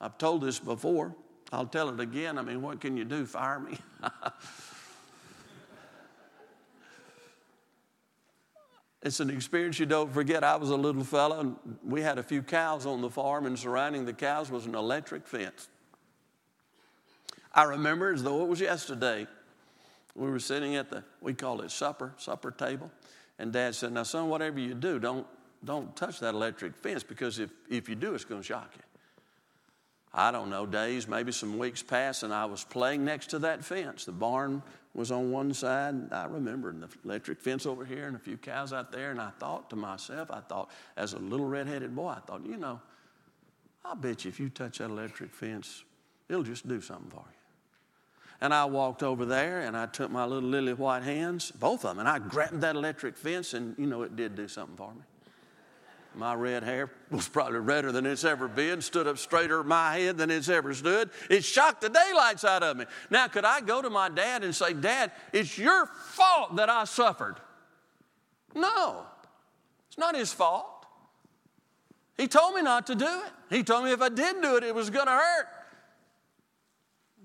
I've 0.00 0.18
told 0.18 0.40
this 0.40 0.58
before. 0.58 1.14
I'll 1.52 1.66
tell 1.66 1.88
it 1.90 2.00
again. 2.00 2.38
I 2.38 2.42
mean, 2.42 2.62
what 2.62 2.80
can 2.80 2.96
you 2.96 3.04
do? 3.04 3.26
Fire 3.26 3.60
me? 3.60 3.78
It's 9.02 9.20
an 9.20 9.30
experience 9.30 9.78
you 9.78 9.86
don't 9.86 10.12
forget. 10.12 10.44
I 10.44 10.56
was 10.56 10.70
a 10.70 10.76
little 10.76 11.04
fellow, 11.04 11.40
and 11.40 11.56
we 11.82 12.02
had 12.02 12.18
a 12.18 12.22
few 12.22 12.42
cows 12.42 12.84
on 12.84 13.00
the 13.00 13.08
farm, 13.08 13.46
and 13.46 13.58
surrounding 13.58 14.04
the 14.04 14.12
cows 14.12 14.50
was 14.50 14.66
an 14.66 14.74
electric 14.74 15.26
fence. 15.26 15.68
I 17.54 17.64
remember 17.64 18.12
as 18.12 18.22
though 18.22 18.42
it 18.42 18.48
was 18.48 18.60
yesterday. 18.60 19.26
We 20.14 20.28
were 20.30 20.38
sitting 20.38 20.76
at 20.76 20.90
the, 20.90 21.02
we 21.20 21.34
call 21.34 21.62
it 21.62 21.70
supper, 21.70 22.12
supper 22.18 22.50
table. 22.50 22.90
And 23.38 23.52
dad 23.52 23.74
said, 23.74 23.92
Now, 23.92 24.02
son, 24.02 24.28
whatever 24.28 24.58
you 24.58 24.74
do, 24.74 24.98
don't, 24.98 25.26
don't 25.64 25.94
touch 25.96 26.20
that 26.20 26.34
electric 26.34 26.76
fence 26.76 27.02
because 27.02 27.38
if, 27.38 27.50
if 27.70 27.88
you 27.88 27.94
do, 27.94 28.14
it's 28.14 28.24
going 28.24 28.42
to 28.42 28.46
shock 28.46 28.70
you. 28.76 28.82
I 30.12 30.32
don't 30.32 30.50
know, 30.50 30.66
days, 30.66 31.06
maybe 31.06 31.30
some 31.30 31.56
weeks 31.56 31.82
passed, 31.82 32.24
and 32.24 32.34
I 32.34 32.44
was 32.44 32.64
playing 32.64 33.04
next 33.04 33.28
to 33.28 33.38
that 33.40 33.64
fence. 33.64 34.04
The 34.04 34.12
barn 34.12 34.62
was 34.94 35.10
on 35.10 35.30
one 35.30 35.54
side. 35.54 36.12
I 36.12 36.24
remember 36.24 36.72
the 36.72 36.88
electric 37.04 37.40
fence 37.40 37.64
over 37.66 37.84
here 37.84 38.06
and 38.06 38.16
a 38.16 38.18
few 38.18 38.36
cows 38.36 38.72
out 38.72 38.90
there. 38.90 39.10
And 39.10 39.20
I 39.20 39.30
thought 39.38 39.70
to 39.70 39.76
myself, 39.76 40.30
I 40.30 40.40
thought, 40.40 40.70
as 40.96 41.12
a 41.12 41.18
little 41.18 41.46
red-headed 41.46 41.94
boy, 41.94 42.08
I 42.08 42.20
thought, 42.20 42.44
you 42.44 42.56
know, 42.56 42.80
I 43.84 43.94
bet 43.94 44.24
you 44.24 44.28
if 44.28 44.40
you 44.40 44.48
touch 44.48 44.78
that 44.78 44.90
electric 44.90 45.32
fence, 45.32 45.84
it'll 46.28 46.42
just 46.42 46.66
do 46.68 46.80
something 46.80 47.10
for 47.10 47.24
you. 47.26 47.36
And 48.42 48.54
I 48.54 48.64
walked 48.64 49.02
over 49.02 49.26
there 49.26 49.60
and 49.60 49.76
I 49.76 49.86
took 49.86 50.10
my 50.10 50.24
little 50.24 50.48
lily 50.48 50.72
white 50.72 51.02
hands, 51.02 51.50
both 51.50 51.84
of 51.84 51.90
them, 51.90 51.98
and 51.98 52.08
I 52.08 52.18
grabbed 52.18 52.60
that 52.62 52.74
electric 52.74 53.16
fence, 53.16 53.54
and 53.54 53.76
you 53.78 53.86
know, 53.86 54.02
it 54.02 54.16
did 54.16 54.34
do 54.34 54.48
something 54.48 54.76
for 54.76 54.92
me. 54.94 55.02
My 56.14 56.34
red 56.34 56.64
hair 56.64 56.90
was 57.10 57.28
probably 57.28 57.60
redder 57.60 57.92
than 57.92 58.04
it's 58.04 58.24
ever 58.24 58.48
been, 58.48 58.80
stood 58.80 59.06
up 59.06 59.16
straighter 59.18 59.62
my 59.62 59.96
head 59.96 60.18
than 60.18 60.30
it's 60.30 60.48
ever 60.48 60.74
stood. 60.74 61.10
It 61.28 61.44
shocked 61.44 61.82
the 61.82 61.88
daylights 61.88 62.44
out 62.44 62.62
of 62.62 62.76
me. 62.76 62.86
Now, 63.10 63.28
could 63.28 63.44
I 63.44 63.60
go 63.60 63.80
to 63.80 63.90
my 63.90 64.08
dad 64.08 64.42
and 64.42 64.54
say, 64.54 64.72
Dad, 64.72 65.12
it's 65.32 65.56
your 65.56 65.86
fault 65.86 66.56
that 66.56 66.68
I 66.68 66.84
suffered? 66.84 67.36
No, 68.54 69.04
it's 69.88 69.98
not 69.98 70.16
his 70.16 70.32
fault. 70.32 70.66
He 72.16 72.26
told 72.26 72.54
me 72.54 72.62
not 72.62 72.88
to 72.88 72.94
do 72.94 73.06
it. 73.06 73.32
He 73.54 73.62
told 73.62 73.84
me 73.84 73.92
if 73.92 74.02
I 74.02 74.08
did 74.08 74.42
do 74.42 74.56
it, 74.56 74.64
it 74.64 74.74
was 74.74 74.90
going 74.90 75.06
to 75.06 75.12
hurt. 75.12 75.46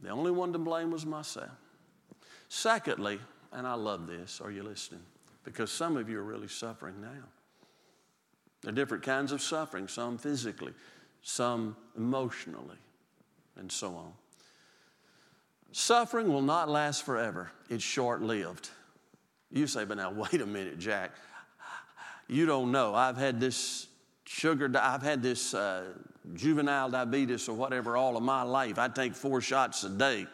The 0.04 0.10
only 0.10 0.32
one 0.32 0.54
to 0.54 0.60
blame 0.60 0.92
was 0.92 1.06
myself. 1.06 1.50
Secondly, 2.48 3.20
and 3.52 3.66
I 3.66 3.74
love 3.74 4.06
this, 4.08 4.40
are 4.40 4.52
you 4.52 4.64
listening? 4.64 5.02
Because 5.44 5.72
some 5.72 5.98
of 5.98 6.08
you 6.08 6.20
are 6.20 6.24
really 6.24 6.48
suffering 6.48 7.02
now. 7.02 7.24
There 8.66 8.72
are 8.72 8.76
different 8.76 9.04
kinds 9.04 9.32
of 9.32 9.44
suffering, 9.44 9.88
some 9.88 10.18
physically, 10.18 10.74
some 11.22 11.78
emotionally, 11.96 12.78
and 13.58 13.72
so 13.72 13.90
on. 13.90 14.12
Suffering 15.72 16.34
will 16.34 16.42
not 16.42 16.68
last 16.68 17.04
forever, 17.04 17.52
it's 17.70 17.84
short 17.84 18.24
lived. 18.24 18.70
You 19.52 19.68
say, 19.68 19.86
but 19.86 19.98
now 19.98 20.12
wait 20.32 20.42
a 20.42 20.48
minute, 20.48 20.80
Jack. 20.80 21.12
You 22.28 22.48
don't 22.48 22.72
know. 22.72 22.96
I've 22.96 23.18
had 23.18 23.40
this 23.40 23.86
sugar, 24.24 24.72
I've 24.82 25.04
had 25.04 25.22
this 25.22 25.54
uh, 25.54 25.84
juvenile 26.34 26.90
diabetes 26.90 27.48
or 27.48 27.56
whatever 27.56 27.96
all 27.96 28.18
of 28.18 28.24
my 28.24 28.42
life. 28.42 28.80
I 28.80 28.88
take 28.88 29.14
four 29.14 29.42
shots 29.42 29.84
a 29.84 29.90
day. 29.90 30.26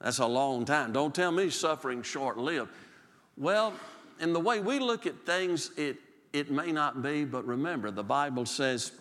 That's 0.00 0.20
a 0.20 0.26
long 0.26 0.64
time. 0.64 0.94
Don't 0.94 1.14
tell 1.14 1.30
me 1.30 1.50
suffering 1.50 2.02
short 2.02 2.38
lived. 2.38 2.70
Well, 3.36 3.74
in 4.20 4.32
the 4.32 4.40
way 4.40 4.60
we 4.60 4.78
look 4.78 5.06
at 5.06 5.26
things, 5.26 5.70
it 5.76 5.98
it 6.32 6.50
may 6.50 6.72
not 6.72 7.02
be, 7.02 7.24
but 7.24 7.46
remember, 7.46 7.90
the 7.90 8.02
Bible 8.02 8.46
says 8.46 8.92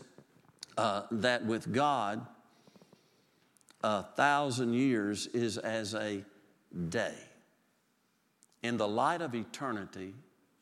uh, 0.78 1.04
that 1.12 1.46
with 1.46 1.72
God, 1.72 2.26
a 3.84 4.04
thousand 4.04 4.74
years 4.74 5.28
is 5.28 5.58
as 5.58 5.94
a 5.96 6.24
day. 6.90 7.16
In 8.64 8.78
the 8.78 8.88
light 8.88 9.22
of 9.22 9.34
eternity, 9.34 10.14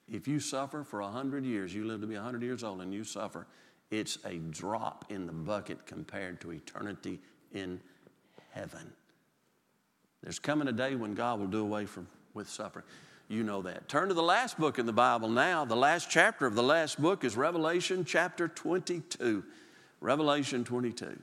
if 0.08 0.28
you 0.28 0.40
suffer 0.40 0.84
for 0.84 1.02
a 1.02 1.08
hundred 1.08 1.46
years, 1.46 1.74
you 1.74 1.86
live 1.86 2.02
to 2.02 2.08
be 2.08 2.16
a 2.16 2.22
hundred 2.22 2.44
years 2.44 2.64
old 2.64 2.82
and 2.82 2.94
you 2.94 3.04
suffer, 3.04 3.46
it's 3.92 4.18
a 4.26 4.38
drop 4.38 5.06
in 5.10 5.26
the 5.26 5.34
bucket 5.34 5.86
compared 5.86 6.40
to 6.42 6.52
eternity 6.52 7.20
in 7.54 7.82
heaven. 8.52 8.92
There's 10.24 10.40
coming 10.40 10.68
a 10.68 10.72
day 10.72 10.96
when 10.96 11.14
God 11.14 11.40
will 11.40 11.48
do 11.48 11.62
away 11.62 11.86
from, 11.86 12.08
with 12.34 12.50
suffering. 12.50 12.86
You 13.30 13.44
know 13.44 13.62
that. 13.62 13.88
Turn 13.88 14.08
to 14.08 14.16
the 14.16 14.24
last 14.24 14.58
book 14.58 14.80
in 14.80 14.88
the 14.88 14.92
Bible 14.92 15.30
now. 15.30 15.64
The 15.64 15.76
last 15.76 16.10
chapter 16.10 16.48
of 16.48 16.56
the 16.56 16.64
last 16.64 17.00
book 17.00 17.24
is 17.24 17.38
Revelation 17.38 18.04
chapter 18.04 18.48
22. 18.48 19.44
Revelation 20.02 20.64
22. 20.64 21.20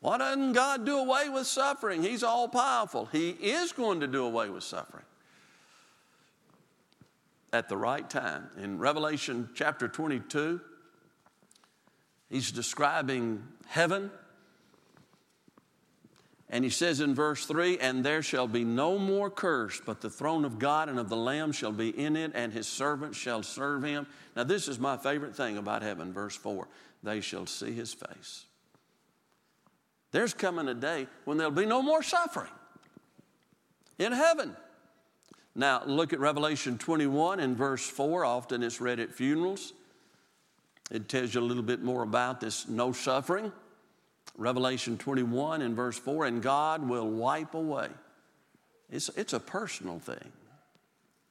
Why 0.00 0.18
doesn't 0.18 0.52
God 0.52 0.84
do 0.84 0.98
away 0.98 1.30
with 1.30 1.46
suffering? 1.46 2.02
He's 2.02 2.22
all 2.22 2.46
powerful. 2.46 3.06
He 3.06 3.30
is 3.30 3.72
going 3.72 4.00
to 4.00 4.06
do 4.06 4.24
away 4.24 4.50
with 4.50 4.62
suffering 4.62 5.04
at 7.54 7.70
the 7.70 7.76
right 7.76 8.08
time. 8.08 8.48
In 8.62 8.78
Revelation 8.78 9.48
chapter 9.54 9.88
22, 9.88 10.60
he's 12.28 12.52
describing 12.52 13.42
heaven 13.66 14.10
and 16.50 16.64
he 16.64 16.70
says 16.70 17.00
in 17.00 17.14
verse 17.14 17.46
3 17.46 17.78
And 17.78 18.04
there 18.04 18.22
shall 18.22 18.48
be 18.48 18.64
no 18.64 18.98
more 18.98 19.30
curse, 19.30 19.80
but 19.84 20.00
the 20.00 20.10
throne 20.10 20.44
of 20.44 20.58
God 20.58 20.88
and 20.88 20.98
of 20.98 21.08
the 21.08 21.16
Lamb 21.16 21.52
shall 21.52 21.72
be 21.72 21.90
in 21.90 22.16
it, 22.16 22.32
and 22.34 22.52
his 22.52 22.66
servants 22.66 23.16
shall 23.16 23.44
serve 23.44 23.84
him. 23.84 24.06
Now, 24.34 24.44
this 24.44 24.66
is 24.66 24.78
my 24.78 24.96
favorite 24.96 25.36
thing 25.36 25.56
about 25.56 25.82
heaven, 25.82 26.12
verse 26.12 26.36
4 26.36 26.66
They 27.04 27.20
shall 27.20 27.46
see 27.46 27.72
his 27.72 27.94
face. 27.94 28.46
There's 30.10 30.34
coming 30.34 30.66
a 30.66 30.74
day 30.74 31.06
when 31.24 31.38
there'll 31.38 31.52
be 31.52 31.66
no 31.66 31.82
more 31.82 32.02
suffering 32.02 32.50
in 34.00 34.10
heaven. 34.10 34.56
Now, 35.54 35.82
look 35.86 36.12
at 36.12 36.18
Revelation 36.18 36.78
21 36.78 37.38
and 37.38 37.56
verse 37.56 37.86
4. 37.88 38.24
Often 38.24 38.64
it's 38.64 38.80
read 38.80 38.98
at 38.98 39.12
funerals. 39.12 39.72
It 40.90 41.08
tells 41.08 41.32
you 41.32 41.40
a 41.40 41.42
little 41.42 41.62
bit 41.62 41.82
more 41.82 42.02
about 42.02 42.40
this 42.40 42.68
no 42.68 42.92
suffering. 42.92 43.52
Revelation 44.36 44.96
21 44.96 45.62
and 45.62 45.76
verse 45.76 45.98
4 45.98 46.26
and 46.26 46.42
God 46.42 46.88
will 46.88 47.08
wipe 47.08 47.54
away. 47.54 47.88
It's, 48.90 49.08
it's 49.10 49.32
a 49.32 49.40
personal 49.40 49.98
thing. 49.98 50.32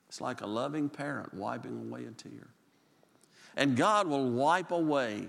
It's 0.07 0.21
like 0.21 0.41
a 0.41 0.47
loving 0.47 0.89
parent 0.89 1.33
wiping 1.33 1.87
away 1.87 2.05
a 2.05 2.11
tear. 2.11 2.47
And 3.55 3.75
God 3.75 4.07
will 4.07 4.29
wipe 4.29 4.71
away 4.71 5.27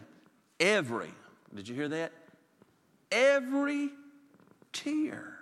every, 0.59 1.11
did 1.55 1.69
you 1.69 1.75
hear 1.75 1.89
that? 1.89 2.12
Every 3.11 3.91
tear 4.73 5.35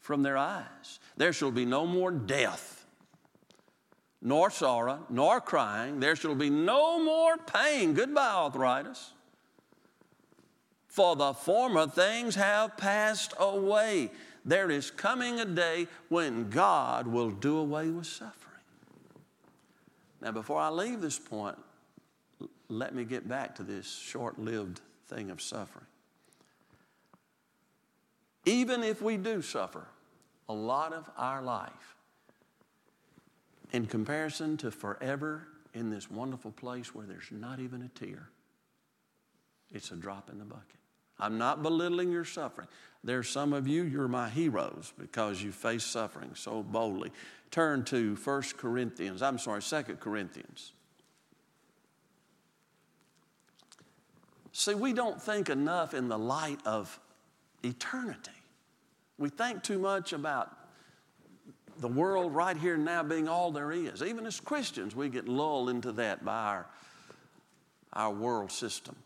from 0.00 0.22
their 0.22 0.36
eyes. 0.36 0.98
There 1.16 1.32
shall 1.32 1.50
be 1.50 1.64
no 1.64 1.86
more 1.86 2.10
death, 2.10 2.86
nor 4.20 4.50
sorrow, 4.50 5.06
nor 5.08 5.40
crying. 5.40 6.00
There 6.00 6.16
shall 6.16 6.34
be 6.34 6.50
no 6.50 7.02
more 7.02 7.36
pain. 7.36 7.94
Goodbye, 7.94 8.32
arthritis 8.32 9.12
for 10.98 11.14
the 11.14 11.32
former 11.32 11.86
things 11.86 12.34
have 12.34 12.76
passed 12.76 13.32
away. 13.38 14.10
There 14.44 14.68
is 14.68 14.90
coming 14.90 15.38
a 15.38 15.44
day 15.44 15.86
when 16.08 16.50
God 16.50 17.06
will 17.06 17.30
do 17.30 17.56
away 17.58 17.88
with 17.88 18.08
suffering. 18.08 18.64
Now, 20.20 20.32
before 20.32 20.60
I 20.60 20.70
leave 20.70 21.00
this 21.00 21.16
point, 21.16 21.56
let 22.68 22.96
me 22.96 23.04
get 23.04 23.28
back 23.28 23.54
to 23.54 23.62
this 23.62 23.88
short 23.88 24.40
lived 24.40 24.80
thing 25.06 25.30
of 25.30 25.40
suffering. 25.40 25.86
Even 28.44 28.82
if 28.82 29.00
we 29.00 29.16
do 29.16 29.40
suffer 29.40 29.86
a 30.48 30.52
lot 30.52 30.92
of 30.92 31.08
our 31.16 31.42
life, 31.42 31.94
in 33.70 33.86
comparison 33.86 34.56
to 34.56 34.72
forever 34.72 35.46
in 35.74 35.90
this 35.90 36.10
wonderful 36.10 36.50
place 36.50 36.92
where 36.92 37.06
there's 37.06 37.30
not 37.30 37.60
even 37.60 37.82
a 37.82 37.88
tear, 37.96 38.30
it's 39.70 39.92
a 39.92 39.96
drop 39.96 40.28
in 40.28 40.40
the 40.40 40.44
bucket. 40.44 40.74
I'm 41.20 41.38
not 41.38 41.62
belittling 41.62 42.12
your 42.12 42.24
suffering. 42.24 42.68
There's 43.04 43.28
some 43.28 43.52
of 43.52 43.68
you, 43.68 43.84
you're 43.84 44.08
my 44.08 44.28
heroes 44.28 44.92
because 44.98 45.42
you 45.42 45.52
face 45.52 45.84
suffering 45.84 46.32
so 46.34 46.62
boldly. 46.62 47.12
Turn 47.50 47.84
to 47.84 48.16
1 48.16 48.42
Corinthians, 48.56 49.22
I'm 49.22 49.38
sorry, 49.38 49.62
2 49.62 49.82
Corinthians. 50.00 50.72
See, 54.52 54.74
we 54.74 54.92
don't 54.92 55.20
think 55.22 55.50
enough 55.50 55.94
in 55.94 56.08
the 56.08 56.18
light 56.18 56.58
of 56.66 56.98
eternity. 57.62 58.30
We 59.16 59.28
think 59.28 59.62
too 59.62 59.78
much 59.78 60.12
about 60.12 60.52
the 61.78 61.88
world 61.88 62.34
right 62.34 62.56
here 62.56 62.74
and 62.74 62.84
now 62.84 63.02
being 63.02 63.28
all 63.28 63.52
there 63.52 63.70
is. 63.70 64.02
Even 64.02 64.26
as 64.26 64.40
Christians, 64.40 64.96
we 64.96 65.08
get 65.08 65.28
lulled 65.28 65.70
into 65.70 65.92
that 65.92 66.24
by 66.24 66.44
our, 66.44 66.66
our 67.92 68.10
world 68.12 68.50
system. 68.50 68.96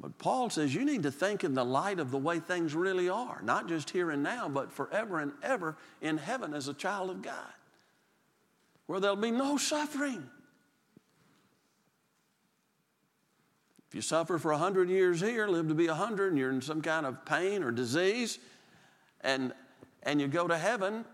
But 0.00 0.16
Paul 0.16 0.48
says 0.48 0.74
you 0.74 0.84
need 0.84 1.02
to 1.02 1.10
think 1.10 1.44
in 1.44 1.52
the 1.52 1.64
light 1.64 1.98
of 1.98 2.10
the 2.10 2.18
way 2.18 2.40
things 2.40 2.74
really 2.74 3.10
are, 3.10 3.40
not 3.42 3.68
just 3.68 3.90
here 3.90 4.10
and 4.10 4.22
now, 4.22 4.48
but 4.48 4.72
forever 4.72 5.20
and 5.20 5.32
ever 5.42 5.76
in 6.00 6.16
heaven 6.16 6.54
as 6.54 6.68
a 6.68 6.74
child 6.74 7.10
of 7.10 7.20
God, 7.20 7.52
where 8.86 8.98
there'll 8.98 9.16
be 9.16 9.30
no 9.30 9.58
suffering. 9.58 10.28
If 13.88 13.94
you 13.94 14.00
suffer 14.00 14.38
for 14.38 14.52
100 14.52 14.88
years 14.88 15.20
here, 15.20 15.48
live 15.48 15.68
to 15.68 15.74
be 15.74 15.88
100, 15.88 16.28
and 16.28 16.38
you're 16.38 16.52
in 16.52 16.62
some 16.62 16.80
kind 16.80 17.04
of 17.04 17.24
pain 17.26 17.62
or 17.62 17.70
disease, 17.70 18.38
and, 19.20 19.52
and 20.04 20.20
you 20.20 20.28
go 20.28 20.48
to 20.48 20.56
heaven, 20.56 21.04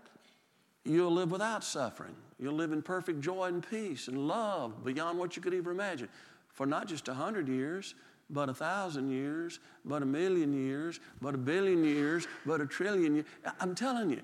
you'll 0.85 1.11
live 1.11 1.31
without 1.31 1.63
suffering. 1.63 2.15
You'll 2.39 2.53
live 2.53 2.71
in 2.71 2.83
perfect 2.83 3.19
joy 3.19 3.47
and 3.47 3.67
peace 3.67 4.07
and 4.07 4.27
love 4.27 4.85
beyond 4.85 5.17
what 5.17 5.35
you 5.35 5.41
could 5.41 5.55
even 5.55 5.71
imagine 5.71 6.07
for 6.53 6.65
not 6.65 6.87
just 6.87 7.07
a 7.07 7.13
hundred 7.13 7.47
years, 7.47 7.95
but 8.29 8.49
a 8.49 8.53
thousand 8.53 9.09
years, 9.09 9.59
but 9.85 10.01
a 10.01 10.05
million 10.05 10.53
years, 10.53 10.99
but 11.21 11.33
a 11.33 11.37
billion 11.37 11.83
years, 11.83 12.27
but 12.45 12.61
a 12.61 12.65
trillion 12.65 13.15
years. 13.15 13.25
I'm 13.59 13.75
telling 13.75 14.09
you, 14.09 14.21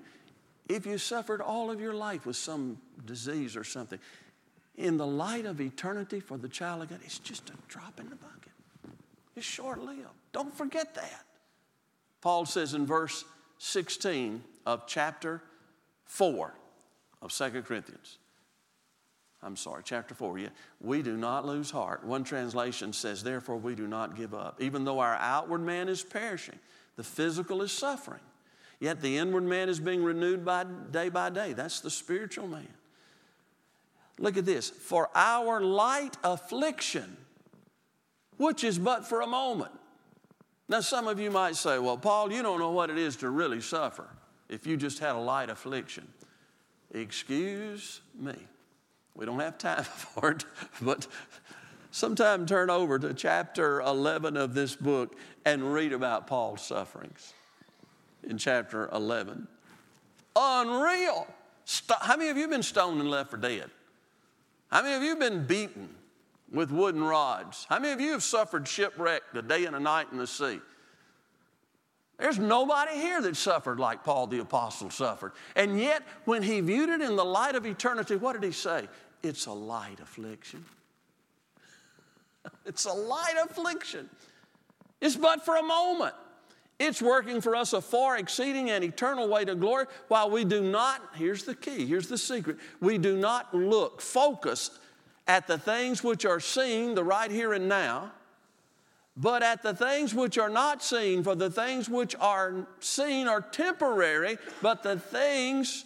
if 0.69 0.85
you 0.85 0.97
suffered 0.97 1.41
all 1.41 1.71
of 1.71 1.79
your 1.79 1.93
life 1.93 2.25
with 2.25 2.35
some 2.35 2.77
disease 3.05 3.55
or 3.55 3.63
something, 3.63 3.99
in 4.75 4.97
the 4.97 5.05
light 5.05 5.45
of 5.45 5.61
eternity 5.61 6.19
for 6.19 6.37
the 6.37 6.49
child 6.49 6.81
of 6.81 6.89
God, 6.89 6.99
it's 7.03 7.19
just 7.19 7.49
a 7.49 7.53
drop 7.67 7.99
in 7.99 8.09
the 8.09 8.15
bucket. 8.15 8.51
It's 9.35 9.45
short 9.45 9.79
lived. 9.79 10.01
Don't 10.31 10.55
forget 10.55 10.95
that. 10.95 11.25
Paul 12.21 12.45
says 12.45 12.73
in 12.73 12.85
verse 12.85 13.25
16 13.57 14.43
of 14.65 14.87
chapter 14.87 15.41
4 16.05 16.53
of 17.21 17.31
Second 17.31 17.63
Corinthians, 17.63 18.17
I'm 19.43 19.55
sorry, 19.55 19.81
chapter 19.85 20.15
4, 20.15 20.39
yeah. 20.39 20.49
We 20.79 21.01
do 21.01 21.17
not 21.17 21.45
lose 21.45 21.69
heart. 21.69 22.03
One 22.03 22.23
translation 22.23 22.93
says, 22.93 23.23
therefore, 23.23 23.57
we 23.57 23.75
do 23.75 23.87
not 23.87 24.15
give 24.15 24.33
up. 24.33 24.61
Even 24.61 24.85
though 24.85 24.99
our 24.99 25.15
outward 25.15 25.61
man 25.61 25.89
is 25.89 26.01
perishing, 26.01 26.59
the 26.95 27.03
physical 27.03 27.61
is 27.61 27.71
suffering, 27.71 28.21
yet 28.79 29.01
the 29.01 29.17
inward 29.17 29.43
man 29.43 29.69
is 29.69 29.79
being 29.79 30.03
renewed 30.03 30.45
by 30.45 30.65
day 30.91 31.09
by 31.09 31.29
day. 31.29 31.53
That's 31.53 31.81
the 31.81 31.89
spiritual 31.89 32.47
man. 32.47 32.67
Look 34.19 34.37
at 34.37 34.45
this. 34.45 34.69
For 34.69 35.09
our 35.15 35.59
light 35.59 36.15
affliction, 36.23 37.17
which 38.37 38.63
is 38.63 38.77
but 38.79 39.07
for 39.07 39.21
a 39.21 39.27
moment. 39.27 39.71
Now, 40.69 40.79
some 40.79 41.07
of 41.07 41.19
you 41.19 41.29
might 41.29 41.55
say, 41.55 41.77
well, 41.79 41.97
Paul, 41.97 42.31
you 42.31 42.41
don't 42.41 42.59
know 42.59 42.71
what 42.71 42.89
it 42.89 42.97
is 42.97 43.17
to 43.17 43.29
really 43.29 43.61
suffer 43.61 44.07
if 44.49 44.65
you 44.65 44.77
just 44.77 44.99
had 44.99 45.15
a 45.15 45.19
light 45.19 45.49
affliction. 45.49 46.07
Excuse 46.93 48.01
me. 48.17 48.35
We 49.15 49.25
don't 49.25 49.39
have 49.39 49.57
time 49.57 49.83
for 49.83 50.31
it, 50.31 50.45
but 50.81 51.07
sometime 51.91 52.45
turn 52.45 52.69
over 52.69 52.97
to 52.99 53.13
chapter 53.13 53.81
11 53.81 54.37
of 54.37 54.53
this 54.53 54.75
book 54.75 55.15
and 55.45 55.73
read 55.73 55.93
about 55.93 56.27
Paul's 56.27 56.61
sufferings 56.61 57.33
in 58.23 58.37
chapter 58.37 58.89
11. 58.91 59.47
Unreal. 60.35 61.27
How 62.01 62.17
many 62.17 62.29
of 62.29 62.37
you 62.37 62.43
have 62.43 62.51
been 62.51 62.63
stoned 62.63 62.99
and 62.99 63.09
left 63.09 63.31
for 63.31 63.37
dead? 63.37 63.69
How 64.71 64.81
many 64.81 64.95
of 64.95 65.03
you 65.03 65.09
have 65.09 65.19
been 65.19 65.45
beaten 65.45 65.89
with 66.51 66.71
wooden 66.71 67.03
rods? 67.03 67.65
How 67.69 67.79
many 67.79 67.93
of 67.93 68.01
you 68.01 68.13
have 68.13 68.23
suffered 68.23 68.67
shipwreck 68.67 69.21
a 69.33 69.41
day 69.41 69.65
and 69.65 69.75
a 69.75 69.79
night 69.79 70.07
in 70.11 70.17
the 70.17 70.27
sea? 70.27 70.59
There's 72.17 72.39
nobody 72.39 72.93
here 72.93 73.21
that 73.21 73.35
suffered 73.35 73.79
like 73.79 74.03
Paul 74.03 74.27
the 74.27 74.39
Apostle 74.39 74.89
suffered. 74.89 75.33
And 75.55 75.79
yet, 75.79 76.03
when 76.25 76.43
he 76.43 76.61
viewed 76.61 76.89
it 76.89 77.01
in 77.01 77.15
the 77.15 77.25
light 77.25 77.55
of 77.55 77.65
eternity, 77.65 78.15
what 78.15 78.33
did 78.33 78.43
he 78.43 78.51
say? 78.51 78.87
It's 79.23 79.45
a 79.45 79.51
light 79.51 79.99
affliction. 80.01 80.65
it's 82.65 82.85
a 82.85 82.93
light 82.93 83.35
affliction. 83.43 84.09
It's 85.01 85.15
but 85.15 85.43
for 85.43 85.55
a 85.55 85.63
moment. 85.63 86.13
It's 86.79 87.01
working 87.01 87.39
for 87.39 87.55
us 87.55 87.71
a 87.73 87.81
far 87.81 88.17
exceeding 88.17 88.69
and 88.69 88.83
eternal 88.83 89.29
way 89.29 89.45
to 89.45 89.55
glory 89.55 89.85
while 90.09 90.29
we 90.29 90.43
do 90.43 90.61
not, 90.61 91.01
here's 91.15 91.43
the 91.43 91.55
key, 91.55 91.85
here's 91.85 92.07
the 92.07 92.17
secret, 92.17 92.57
we 92.81 92.97
do 92.97 93.15
not 93.15 93.53
look 93.53 94.01
focused 94.01 94.79
at 95.27 95.47
the 95.47 95.57
things 95.57 96.03
which 96.03 96.25
are 96.25 96.39
seen, 96.39 96.95
the 96.95 97.03
right 97.03 97.31
here 97.31 97.53
and 97.53 97.69
now, 97.69 98.11
but 99.15 99.43
at 99.43 99.61
the 99.61 99.73
things 99.73 100.13
which 100.13 100.37
are 100.37 100.49
not 100.49 100.83
seen, 100.83 101.23
for 101.23 101.35
the 101.35 101.49
things 101.49 101.87
which 101.87 102.15
are 102.19 102.67
seen 102.79 103.27
are 103.27 103.41
temporary, 103.41 104.37
but 104.61 104.83
the 104.83 104.99
things 104.99 105.85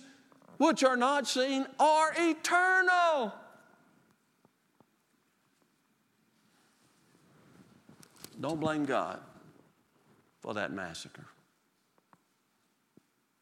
which 0.58 0.84
are 0.84 0.98
not 0.98 1.28
seen 1.28 1.66
are 1.80 2.14
eternal. 2.18 3.34
Don't 8.40 8.60
blame 8.60 8.86
God 8.86 9.20
for 10.42 10.54
that 10.54 10.72
massacre. 10.72 11.26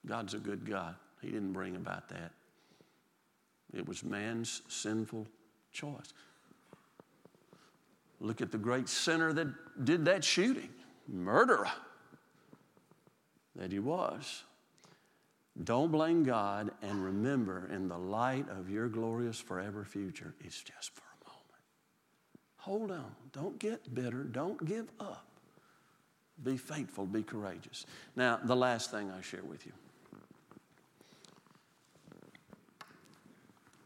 God's 0.05 0.33
a 0.33 0.37
good 0.37 0.65
God. 0.69 0.95
He 1.21 1.31
didn't 1.31 1.53
bring 1.53 1.75
about 1.75 2.07
that. 2.09 2.31
It 3.73 3.87
was 3.87 4.03
man's 4.03 4.61
sinful 4.69 5.27
choice. 5.73 6.13
Look 8.21 8.41
at 8.41 8.51
the 8.51 8.57
great 8.57 8.87
sinner 8.87 9.33
that 9.33 9.47
did 9.83 10.05
that 10.05 10.23
shooting, 10.23 10.69
murderer 11.07 11.69
that 13.55 13.71
he 13.71 13.79
was. 13.79 14.43
Don't 15.63 15.91
blame 15.91 16.23
God 16.23 16.71
and 16.81 17.03
remember, 17.03 17.69
in 17.71 17.87
the 17.87 17.97
light 17.97 18.45
of 18.49 18.69
your 18.69 18.89
glorious 18.89 19.39
forever 19.39 19.85
future, 19.85 20.33
it's 20.43 20.61
just 20.61 20.93
for 20.93 21.01
a 21.01 21.29
moment. 21.29 21.63
Hold 22.57 22.91
on. 22.91 23.11
Don't 23.31 23.57
get 23.57 23.93
bitter. 23.93 24.23
Don't 24.23 24.63
give 24.65 24.91
up. 24.99 25.25
Be 26.43 26.57
faithful. 26.57 27.05
Be 27.05 27.23
courageous. 27.23 27.85
Now, 28.17 28.39
the 28.43 28.55
last 28.55 28.91
thing 28.91 29.09
I 29.09 29.21
share 29.21 29.43
with 29.43 29.65
you 29.65 29.71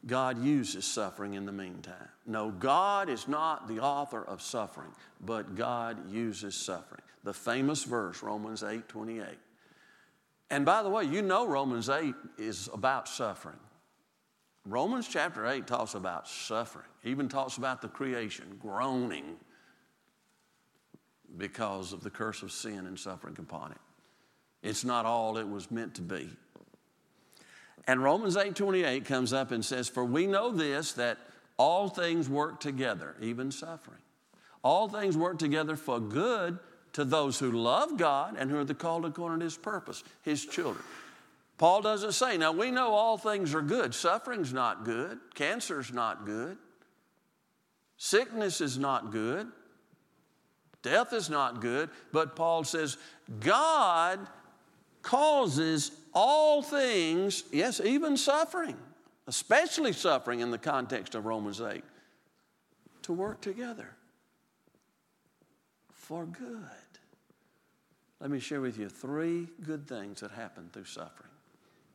God 0.05 0.43
uses 0.43 0.85
suffering 0.85 1.35
in 1.35 1.45
the 1.45 1.51
meantime. 1.51 2.09
No, 2.25 2.49
God 2.49 3.09
is 3.09 3.27
not 3.27 3.67
the 3.67 3.79
author 3.79 4.23
of 4.23 4.41
suffering, 4.41 4.91
but 5.21 5.55
God 5.55 6.09
uses 6.09 6.55
suffering. 6.55 7.01
The 7.23 7.33
famous 7.33 7.83
verse, 7.83 8.23
Romans 8.23 8.63
8 8.63 8.87
28. 8.87 9.25
And 10.49 10.65
by 10.65 10.81
the 10.83 10.89
way, 10.89 11.03
you 11.03 11.21
know 11.21 11.47
Romans 11.47 11.89
8 11.89 12.15
is 12.37 12.69
about 12.73 13.07
suffering. 13.07 13.59
Romans 14.65 15.07
chapter 15.07 15.47
8 15.47 15.67
talks 15.67 15.93
about 15.93 16.27
suffering, 16.27 16.87
even 17.03 17.29
talks 17.29 17.57
about 17.57 17.81
the 17.81 17.87
creation 17.87 18.57
groaning 18.61 19.37
because 21.37 21.93
of 21.93 22.03
the 22.03 22.09
curse 22.09 22.41
of 22.41 22.51
sin 22.51 22.87
and 22.87 22.97
suffering 22.97 23.35
upon 23.39 23.71
it. 23.71 23.77
It's 24.61 24.83
not 24.83 25.05
all 25.05 25.37
it 25.37 25.47
was 25.47 25.71
meant 25.71 25.95
to 25.95 26.01
be. 26.01 26.29
And 27.87 28.03
Romans 28.03 28.35
8:28 28.35 29.05
comes 29.05 29.31
up 29.31 29.51
and 29.51 29.63
says, 29.63 29.87
"For 29.87 30.03
we 30.03 30.27
know 30.27 30.51
this 30.51 30.91
that 30.93 31.17
all 31.57 31.89
things 31.89 32.29
work 32.29 32.59
together, 32.59 33.15
even 33.21 33.51
suffering. 33.51 34.01
All 34.63 34.87
things 34.87 35.17
work 35.17 35.37
together 35.37 35.75
for 35.75 35.99
good 35.99 36.59
to 36.93 37.05
those 37.05 37.39
who 37.39 37.51
love 37.51 37.97
God 37.97 38.35
and 38.37 38.49
who 38.49 38.57
are 38.57 38.63
the 38.63 38.73
called 38.73 39.05
according 39.05 39.39
to 39.39 39.45
his 39.45 39.57
purpose, 39.57 40.03
his 40.21 40.45
children." 40.45 40.83
Paul 41.59 41.81
doesn't 41.81 42.13
say, 42.13 42.37
now 42.37 42.53
we 42.53 42.71
know 42.71 42.93
all 42.93 43.17
things 43.17 43.53
are 43.53 43.61
good. 43.61 43.93
Suffering's 43.93 44.53
not 44.53 44.85
good. 44.85 45.19
Cancer's 45.35 45.91
not 45.91 46.25
good. 46.25 46.57
Sickness 47.97 48.61
is 48.61 48.77
not 48.77 49.11
good. 49.11 49.51
Death 50.81 51.11
is 51.11 51.29
not 51.29 51.59
good. 51.59 51.89
But 52.13 52.37
Paul 52.37 52.63
says, 52.63 52.97
God 53.41 54.19
causes 55.01 55.91
all 56.13 56.61
things, 56.61 57.43
yes, 57.51 57.81
even 57.81 58.15
suffering, 58.15 58.77
especially 59.27 59.91
suffering 59.91 60.39
in 60.39 60.51
the 60.51 60.57
context 60.57 61.13
of 61.13 61.25
Romans 61.25 61.59
8, 61.59 61.83
to 63.01 63.11
work 63.11 63.41
together 63.41 63.97
for 66.09 66.25
good. 66.25 66.65
Let 68.19 68.31
me 68.31 68.39
share 68.39 68.61
with 68.61 68.79
you 68.79 68.89
three 68.89 69.47
good 69.61 69.87
things 69.87 70.21
that 70.21 70.31
happen 70.31 70.71
through 70.73 70.85
suffering 70.85 71.29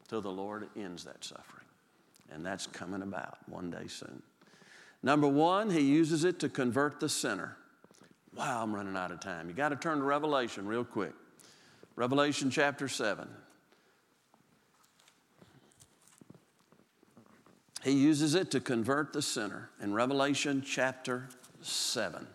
till 0.06 0.20
the 0.20 0.30
Lord 0.30 0.68
ends 0.76 1.02
that 1.02 1.24
suffering. 1.24 1.66
And 2.30 2.46
that's 2.46 2.68
coming 2.68 3.02
about 3.02 3.38
one 3.48 3.72
day 3.72 3.88
soon. 3.88 4.22
Number 5.02 5.26
one, 5.26 5.68
he 5.68 5.80
uses 5.80 6.22
it 6.22 6.38
to 6.38 6.48
convert 6.48 7.00
the 7.00 7.08
sinner. 7.08 7.56
Wow, 8.36 8.62
I'm 8.62 8.72
running 8.72 8.96
out 8.96 9.10
of 9.10 9.18
time. 9.18 9.48
You 9.48 9.54
got 9.54 9.70
to 9.70 9.76
turn 9.76 9.98
to 9.98 10.04
Revelation 10.04 10.64
real 10.64 10.84
quick. 10.84 11.12
Revelation 11.96 12.50
chapter 12.50 12.86
7. 12.86 13.28
He 17.82 17.90
uses 17.90 18.36
it 18.36 18.52
to 18.52 18.60
convert 18.60 19.12
the 19.12 19.22
sinner 19.22 19.70
in 19.82 19.92
Revelation 19.92 20.62
chapter 20.64 21.30
7. 21.62 22.28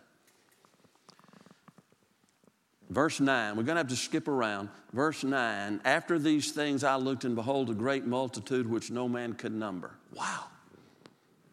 Verse 2.89 3.19
9, 3.19 3.55
we're 3.55 3.63
going 3.63 3.75
to 3.75 3.81
have 3.81 3.87
to 3.89 3.95
skip 3.95 4.27
around. 4.27 4.69
Verse 4.93 5.23
9, 5.23 5.81
after 5.85 6.17
these 6.17 6.51
things 6.51 6.83
I 6.83 6.95
looked 6.95 7.23
and 7.23 7.35
behold 7.35 7.69
a 7.69 7.73
great 7.73 8.05
multitude 8.05 8.67
which 8.67 8.89
no 8.89 9.07
man 9.07 9.33
could 9.33 9.53
number. 9.53 9.91
Wow. 10.15 10.45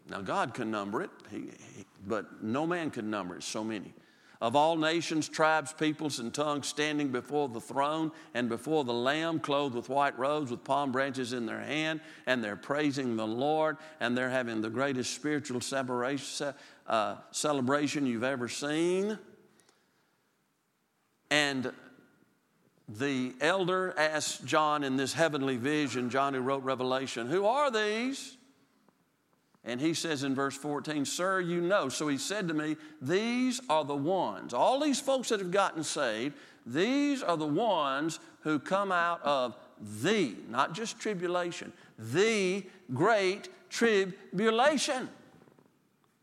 Now 0.08 0.22
God 0.22 0.54
can 0.54 0.70
number 0.70 1.02
it, 1.02 1.10
he, 1.30 1.50
he, 1.76 1.84
but 2.06 2.42
no 2.42 2.66
man 2.66 2.90
can 2.90 3.10
number 3.10 3.36
it, 3.36 3.42
so 3.42 3.62
many 3.62 3.92
of 4.40 4.54
all 4.54 4.76
nations, 4.76 5.28
tribes, 5.28 5.72
peoples, 5.72 6.18
and 6.18 6.32
tongues 6.32 6.66
standing 6.66 7.08
before 7.08 7.48
the 7.48 7.60
throne 7.60 8.12
and 8.34 8.48
before 8.48 8.84
the 8.84 8.92
Lamb, 8.92 9.40
clothed 9.40 9.74
with 9.74 9.88
white 9.88 10.18
robes, 10.18 10.50
with 10.50 10.62
palm 10.62 10.92
branches 10.92 11.32
in 11.32 11.46
their 11.46 11.60
hand, 11.60 12.00
and 12.26 12.44
they're 12.44 12.56
praising 12.56 13.16
the 13.16 13.26
Lord, 13.26 13.78
and 14.00 14.16
they're 14.16 14.30
having 14.30 14.60
the 14.60 14.70
greatest 14.70 15.14
spiritual 15.14 15.60
uh, 16.86 17.16
celebration 17.30 18.06
you've 18.06 18.24
ever 18.24 18.48
seen. 18.48 19.18
And 21.30 21.72
the 22.88 23.34
elder 23.40 23.94
asked 23.96 24.44
John 24.44 24.84
in 24.84 24.96
this 24.96 25.12
heavenly 25.12 25.56
vision, 25.56 26.08
John 26.08 26.34
who 26.34 26.40
wrote 26.40 26.62
Revelation, 26.62 27.26
Who 27.26 27.46
are 27.46 27.70
these? 27.70 28.36
And 29.64 29.80
he 29.80 29.94
says 29.94 30.22
in 30.22 30.34
verse 30.34 30.56
14, 30.56 31.04
Sir, 31.04 31.40
you 31.40 31.60
know. 31.60 31.88
So 31.88 32.06
he 32.06 32.18
said 32.18 32.46
to 32.48 32.54
me, 32.54 32.76
These 33.02 33.60
are 33.68 33.84
the 33.84 33.96
ones, 33.96 34.54
all 34.54 34.78
these 34.78 35.00
folks 35.00 35.30
that 35.30 35.40
have 35.40 35.50
gotten 35.50 35.82
saved, 35.82 36.36
these 36.64 37.22
are 37.22 37.36
the 37.36 37.46
ones 37.46 38.20
who 38.40 38.58
come 38.58 38.92
out 38.92 39.20
of 39.22 39.56
the, 40.02 40.34
not 40.48 40.72
just 40.72 41.00
tribulation, 41.00 41.72
the 41.98 42.64
great 42.94 43.48
tribulation, 43.68 45.08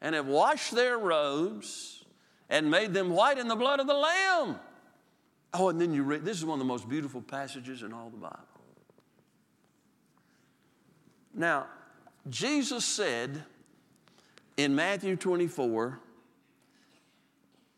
and 0.01 0.15
have 0.15 0.27
washed 0.27 0.71
their 0.71 0.97
robes 0.97 2.03
and 2.49 2.69
made 2.71 2.93
them 2.93 3.09
white 3.09 3.37
in 3.37 3.47
the 3.47 3.55
blood 3.55 3.79
of 3.79 3.87
the 3.87 3.93
Lamb. 3.93 4.59
Oh, 5.53 5.69
and 5.69 5.79
then 5.79 5.93
you 5.93 6.03
read, 6.03 6.25
this 6.25 6.37
is 6.37 6.45
one 6.45 6.55
of 6.55 6.59
the 6.59 6.71
most 6.71 6.89
beautiful 6.89 7.21
passages 7.21 7.83
in 7.83 7.93
all 7.93 8.09
the 8.09 8.17
Bible. 8.17 8.39
Now, 11.33 11.67
Jesus 12.29 12.85
said 12.85 13.43
in 14.57 14.73
Matthew 14.75 15.15
24, 15.15 15.99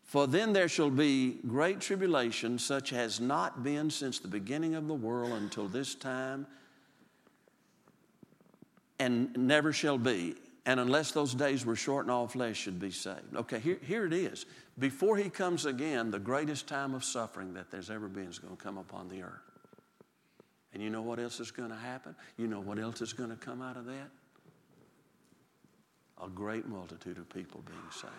For 0.04 0.28
then 0.28 0.54
there 0.54 0.70
shall 0.70 0.90
be 0.90 1.40
great 1.48 1.82
tribulation, 1.82 2.60
such 2.60 2.94
as 2.94 3.20
not 3.20 3.64
been 3.64 3.90
since 3.90 4.20
the 4.20 4.28
beginning 4.28 4.76
of 4.76 4.88
the 4.88 4.94
world 4.94 5.34
until 5.34 5.68
this 5.68 5.96
time, 5.96 6.48
and 9.00 9.36
never 9.38 9.74
shall 9.74 9.98
be. 9.98 10.36
And 10.66 10.80
unless 10.80 11.12
those 11.12 11.36
days 11.36 11.66
were 11.66 11.76
shortened, 11.76 12.12
all 12.12 12.28
flesh 12.28 12.58
should 12.58 12.80
be 12.80 12.90
saved. 12.90 13.36
Okay, 13.36 13.60
here, 13.60 13.78
here 13.84 14.06
it 14.06 14.14
is. 14.14 14.46
Before 14.80 15.16
he 15.16 15.30
comes 15.30 15.66
again, 15.66 16.10
the 16.10 16.20
greatest 16.20 16.68
time 16.68 16.96
of 16.96 17.04
suffering 17.04 17.54
that 17.54 17.70
there's 17.70 17.92
ever 17.92 18.08
been 18.08 18.28
is 18.28 18.40
going 18.40 18.58
to 18.58 18.64
come 18.64 18.78
upon 18.78 19.08
the 19.08 19.22
earth. 19.22 19.52
And 20.74 20.82
you 20.82 20.90
know 20.90 21.04
what 21.04 21.20
else 21.20 21.40
is 21.40 21.52
going 21.52 21.70
to 21.70 21.76
happen? 21.76 22.16
You 22.38 22.48
know 22.48 22.60
what 22.60 22.80
else 22.80 23.02
is 23.02 23.14
going 23.14 23.30
to 23.30 23.36
come 23.36 23.62
out 23.62 23.78
of 23.78 23.86
that? 23.86 24.10
A 26.24 26.28
great 26.28 26.68
multitude 26.68 27.18
of 27.18 27.30
people 27.30 27.62
being 27.66 27.80
saved. 27.92 28.14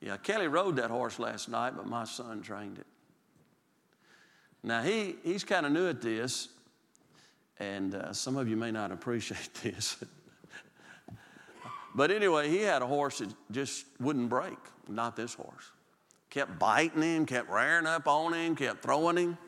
Yeah, 0.00 0.18
Kelly 0.18 0.48
rode 0.48 0.76
that 0.76 0.90
horse 0.90 1.18
last 1.18 1.48
night, 1.48 1.72
but 1.76 1.86
my 1.86 2.04
son 2.04 2.42
trained 2.42 2.78
it. 2.78 2.86
Now, 4.62 4.82
he, 4.82 5.16
he's 5.24 5.42
kind 5.44 5.64
of 5.64 5.72
new 5.72 5.88
at 5.88 6.02
this, 6.02 6.48
and 7.58 7.94
uh, 7.94 8.12
some 8.12 8.36
of 8.36 8.48
you 8.48 8.56
may 8.56 8.70
not 8.70 8.92
appreciate 8.92 9.54
this. 9.62 9.96
But 11.94 12.10
anyway, 12.10 12.50
he 12.50 12.58
had 12.58 12.82
a 12.82 12.86
horse 12.86 13.18
that 13.18 13.32
just 13.50 13.86
wouldn't 14.00 14.28
break, 14.28 14.58
not 14.88 15.14
this 15.16 15.34
horse. 15.34 15.70
Kept 16.30 16.58
biting 16.58 17.02
him, 17.02 17.26
kept 17.26 17.48
rearing 17.48 17.86
up 17.86 18.08
on 18.08 18.34
him, 18.34 18.56
kept 18.56 18.82
throwing 18.82 19.16
him. 19.16 19.38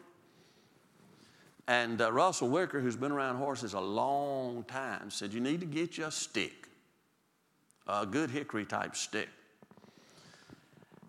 And 1.66 2.00
uh, 2.00 2.12
Russell 2.12 2.48
Wicker, 2.48 2.80
who's 2.80 2.94
been 2.94 3.10
around 3.10 3.36
horses 3.36 3.74
a 3.74 3.80
long 3.80 4.62
time, 4.64 5.10
said, 5.10 5.32
You 5.32 5.40
need 5.40 5.60
to 5.60 5.66
get 5.66 5.98
you 5.98 6.04
a 6.04 6.12
stick, 6.12 6.68
a 7.88 8.06
good 8.06 8.30
hickory 8.30 8.64
type 8.64 8.94
stick. 8.94 9.28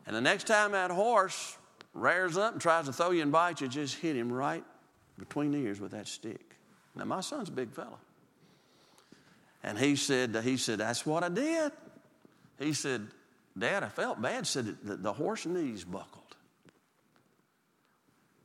And 0.07 0.15
the 0.15 0.21
next 0.21 0.47
time 0.47 0.71
that 0.71 0.89
horse 0.89 1.55
rears 1.93 2.37
up 2.37 2.53
and 2.53 2.61
tries 2.61 2.85
to 2.85 2.93
throw 2.93 3.11
you 3.11 3.21
and 3.21 3.31
bite 3.31 3.61
you, 3.61 3.67
just 3.67 3.97
hit 3.97 4.15
him 4.15 4.33
right 4.33 4.63
between 5.19 5.51
the 5.51 5.59
ears 5.59 5.79
with 5.79 5.91
that 5.91 6.07
stick. 6.07 6.55
Now, 6.95 7.05
my 7.05 7.21
son's 7.21 7.49
a 7.49 7.51
big 7.51 7.71
fella. 7.71 7.97
And 9.63 9.77
he 9.77 9.95
said, 9.95 10.35
he 10.43 10.57
said, 10.57 10.79
that's 10.79 11.05
what 11.05 11.23
I 11.23 11.29
did. 11.29 11.71
He 12.59 12.73
said, 12.73 13.07
Dad, 13.57 13.83
I 13.83 13.89
felt 13.89 14.21
bad. 14.21 14.45
Said 14.45 14.77
the, 14.83 14.97
the 14.97 15.13
horse 15.13 15.45
knees 15.45 15.83
buckled. 15.83 16.35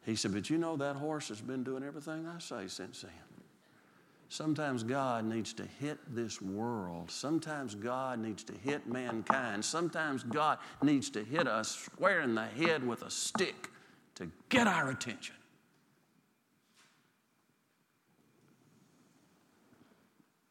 He 0.05 0.17
said, 0.17 0.33
but 0.33 0.51
you 0.51 0.59
know 0.59 0.77
that 0.77 0.97
horse 0.97 1.29
has 1.29 1.41
been 1.41 1.63
doing 1.63 1.85
everything 1.85 2.27
I 2.27 2.39
say 2.39 2.67
since 2.67 3.03
then. 3.03 3.11
Sometimes 4.29 4.83
God 4.83 5.27
needs 5.27 5.53
to 5.53 5.65
hit 5.79 5.99
this 6.09 6.41
world. 6.41 7.11
Sometimes 7.11 7.75
God 7.75 8.19
needs 8.19 8.43
to 8.45 8.55
hit 8.55 8.87
mankind. 8.87 9.63
Sometimes 9.63 10.23
God 10.23 10.59
needs 10.83 11.11
to 11.11 11.23
hit 11.23 11.47
us 11.47 11.69
square 11.69 12.23
in 12.23 12.35
the 12.35 12.47
head 12.47 12.87
with 12.87 13.03
a 13.03 13.11
stick 13.11 13.69
to 14.15 14.31
get 14.49 14.67
our 14.67 14.89
attention. 14.89 15.35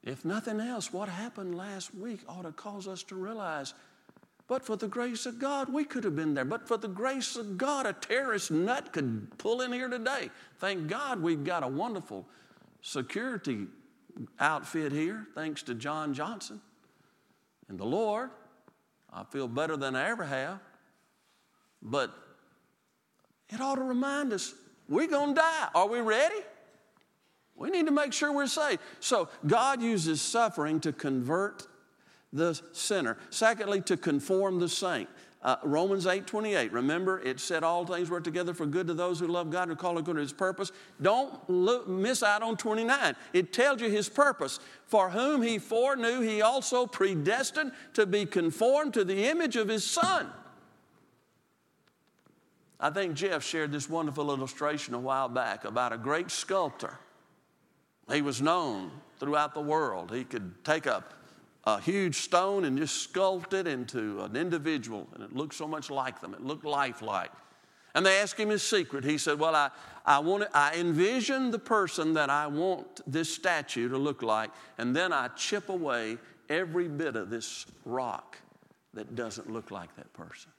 If 0.04 0.26
nothing 0.26 0.60
else, 0.60 0.92
what 0.92 1.10
happened 1.10 1.56
last 1.56 1.94
week 1.94 2.22
ought 2.28 2.44
to 2.44 2.52
cause 2.52 2.88
us 2.88 3.04
to 3.04 3.16
realize 3.16 3.74
but 4.52 4.66
for 4.66 4.76
the 4.76 4.90
grace 4.90 5.26
of 5.26 5.40
God, 5.40 5.72
we 5.72 5.86
could 5.86 6.04
have 6.04 6.18
been 6.18 6.34
there. 6.34 6.44
But 6.44 6.68
for 6.68 6.76
the 6.76 6.90
grace 6.90 7.38
of 7.38 7.58
God, 7.58 7.86
a 7.86 7.94
terrorist 7.94 8.52
nut 8.52 8.92
could 8.92 9.38
pull 9.38 9.62
in 9.62 9.72
here 9.72 9.88
today. 9.88 10.30
Thank 10.60 10.88
God 10.88 11.22
we've 11.22 11.46
got 11.46 11.64
a 11.64 11.70
wonderful 11.70 12.28
security 12.82 13.68
outfit 14.42 14.92
here, 14.92 15.26
thanks 15.36 15.64
to 15.64 15.74
John 15.74 16.14
Johnson 16.14 16.60
and 17.70 17.80
the 17.80 17.86
Lord. 17.86 18.30
I 19.14 19.24
feel 19.24 19.48
better 19.48 19.78
than 19.78 19.96
I 19.96 20.10
ever 20.10 20.26
have. 20.26 20.60
But 21.82 22.12
it 23.48 23.62
ought 23.62 23.76
to 23.76 23.84
remind 23.84 24.34
us 24.34 24.54
we're 24.90 25.08
going 25.08 25.34
to 25.34 25.40
die. 25.40 25.70
Are 25.74 25.88
we 25.88 26.02
ready? 26.02 26.42
We 27.62 27.69
need 27.69 27.86
to 27.86 27.91
make 27.91 28.12
sure 28.12 28.32
we're 28.34 28.47
saved. 28.47 28.82
So 29.00 29.30
God 29.45 29.84
uses 29.84 30.19
suffering 30.19 30.80
to 30.80 30.91
convert 30.91 31.67
the 32.34 32.60
sinner. 32.71 33.19
Secondly, 33.30 33.82
to 33.82 33.97
conform 33.97 34.60
the 34.60 34.67
saint. 34.67 35.08
Uh, 35.43 35.58
Romans 35.63 36.08
8 36.08 36.26
28. 36.26 36.71
Remember, 36.71 37.19
it 37.19 37.39
said 37.39 37.63
all 37.63 37.86
things 37.86 38.10
work 38.10 38.24
together 38.24 38.56
for 38.56 38.65
good 38.65 38.88
to 38.88 38.95
those 38.95 39.19
who 39.19 39.28
love 39.28 39.52
God 39.52 39.69
and 39.69 39.78
call 39.78 40.00
according 40.00 40.15
to 40.15 40.21
his 40.21 40.34
purpose. 40.34 40.71
Don't 41.04 41.47
look, 41.47 41.88
miss 41.88 42.24
out 42.24 42.41
on 42.41 42.58
29. 42.58 43.15
It 43.34 43.54
tells 43.54 43.80
you 43.80 43.89
his 43.89 44.10
purpose. 44.10 44.60
For 44.88 45.12
whom 45.12 45.43
he 45.43 45.60
foreknew, 45.60 46.21
he 46.21 46.41
also 46.41 46.88
predestined 46.88 47.74
to 47.93 48.08
be 48.08 48.26
conformed 48.26 48.95
to 48.95 49.04
the 49.04 49.28
image 49.28 49.56
of 49.56 49.67
his 49.67 49.84
son. 49.84 50.28
I 52.80 52.89
think 52.89 53.13
Jeff 53.13 53.43
shared 53.43 53.71
this 53.71 53.88
wonderful 53.88 54.32
illustration 54.32 54.95
a 54.95 55.00
while 55.00 55.30
back 55.30 55.65
about 55.65 55.93
a 55.93 55.97
great 55.97 56.32
sculptor 56.32 56.97
he 58.12 58.21
was 58.21 58.41
known 58.41 58.91
throughout 59.19 59.54
the 59.54 59.62
world. 59.62 60.12
He 60.12 60.24
could 60.24 60.63
take 60.63 60.86
a, 60.86 61.04
a 61.65 61.80
huge 61.80 62.15
stone 62.15 62.65
and 62.65 62.78
just 62.78 63.12
sculpt 63.12 63.54
it 63.54 63.67
into 63.67 64.21
an 64.24 64.36
individual, 64.36 65.08
and 65.13 65.24
it 65.24 65.36
looked 65.36 65.54
so 65.54 65.67
much 65.67 65.89
like 65.89 66.19
them. 66.21 66.34
It 66.34 66.41
looked 66.41 66.65
lifelike. 66.65 67.32
And 67.93 68.06
they 68.06 68.19
asked 68.19 68.39
him 68.39 68.50
his 68.50 68.63
secret. 68.63 69.04
He 69.04 69.17
said, 69.17 69.38
Well, 69.38 69.56
I, 69.56 69.69
I, 70.06 70.19
want 70.19 70.45
I 70.54 70.76
envision 70.76 71.52
the 71.52 71.60
person 71.60 72.13
that 72.13 72.30
I 72.30 72.47
want 72.47 73.02
this 73.06 73.34
statue 73.34 73.89
to 73.89 73.97
look 73.97 74.21
like, 74.21 74.50
and 74.78 74.95
then 74.95 75.12
I 75.12 75.28
chip 75.30 75.69
away 75.69 76.17
every 76.50 76.88
bit 76.88 77.15
of 77.15 77.30
this 77.30 77.65
rock 77.86 78.38
that 78.93 79.15
doesn't 79.15 79.52
look 79.52 79.71
like 79.71 79.95
that 79.97 80.12
person. 80.13 80.52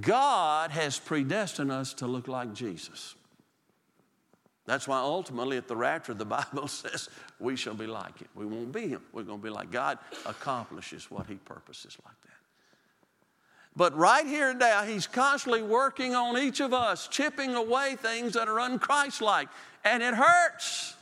God 0.00 0.70
has 0.70 0.98
predestined 0.98 1.72
us 1.72 1.94
to 1.94 2.06
look 2.06 2.28
like 2.28 2.52
Jesus. 2.52 3.14
That's 4.66 4.88
why 4.88 4.98
ultimately 4.98 5.56
at 5.56 5.68
the 5.68 5.76
rapture, 5.76 6.12
the 6.12 6.24
Bible 6.24 6.68
says 6.68 7.08
we 7.38 7.56
shall 7.56 7.74
be 7.74 7.86
like 7.86 8.18
him. 8.18 8.28
We 8.34 8.46
won't 8.46 8.72
be 8.72 8.88
him. 8.88 9.02
We're 9.12 9.22
going 9.22 9.38
to 9.38 9.44
be 9.44 9.50
like 9.50 9.70
God 9.70 9.98
accomplishes 10.26 11.10
what 11.10 11.26
he 11.26 11.36
purposes 11.36 11.96
like 12.04 12.20
that. 12.22 12.30
But 13.76 13.94
right 13.94 14.26
here 14.26 14.50
and 14.50 14.58
now, 14.58 14.84
he's 14.84 15.06
constantly 15.06 15.62
working 15.62 16.14
on 16.14 16.38
each 16.38 16.60
of 16.60 16.72
us, 16.72 17.08
chipping 17.08 17.54
away 17.54 17.96
things 17.96 18.32
that 18.32 18.48
are 18.48 18.56
unchristlike, 18.56 19.48
and 19.84 20.02
it 20.02 20.14
hurts. 20.14 20.94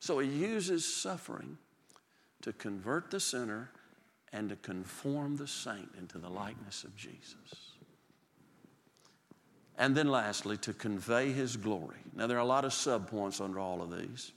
So 0.00 0.18
he 0.18 0.28
uses 0.28 0.84
suffering 0.84 1.56
to 2.42 2.52
convert 2.52 3.12
the 3.12 3.20
sinner 3.20 3.70
and 4.32 4.48
to 4.48 4.56
conform 4.56 5.36
the 5.36 5.46
saint 5.46 5.90
into 5.98 6.18
the 6.18 6.28
likeness 6.28 6.82
of 6.82 6.96
Jesus. 6.96 7.75
And 9.78 9.94
then 9.94 10.08
lastly, 10.08 10.56
to 10.58 10.72
convey 10.72 11.32
his 11.32 11.56
glory. 11.56 11.98
Now, 12.14 12.26
there 12.26 12.38
are 12.38 12.40
a 12.40 12.46
lot 12.46 12.64
of 12.64 12.72
subpoints 12.72 13.40
under 13.40 13.58
all 13.58 13.82
of 13.82 13.96
these. 13.96 14.32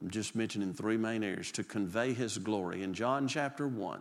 I'm 0.00 0.10
just 0.10 0.34
mentioning 0.34 0.72
three 0.72 0.96
main 0.96 1.24
areas 1.24 1.50
to 1.52 1.64
convey 1.64 2.12
his 2.12 2.38
glory. 2.38 2.82
In 2.82 2.94
John 2.94 3.26
chapter 3.26 3.66
1, 3.66 4.00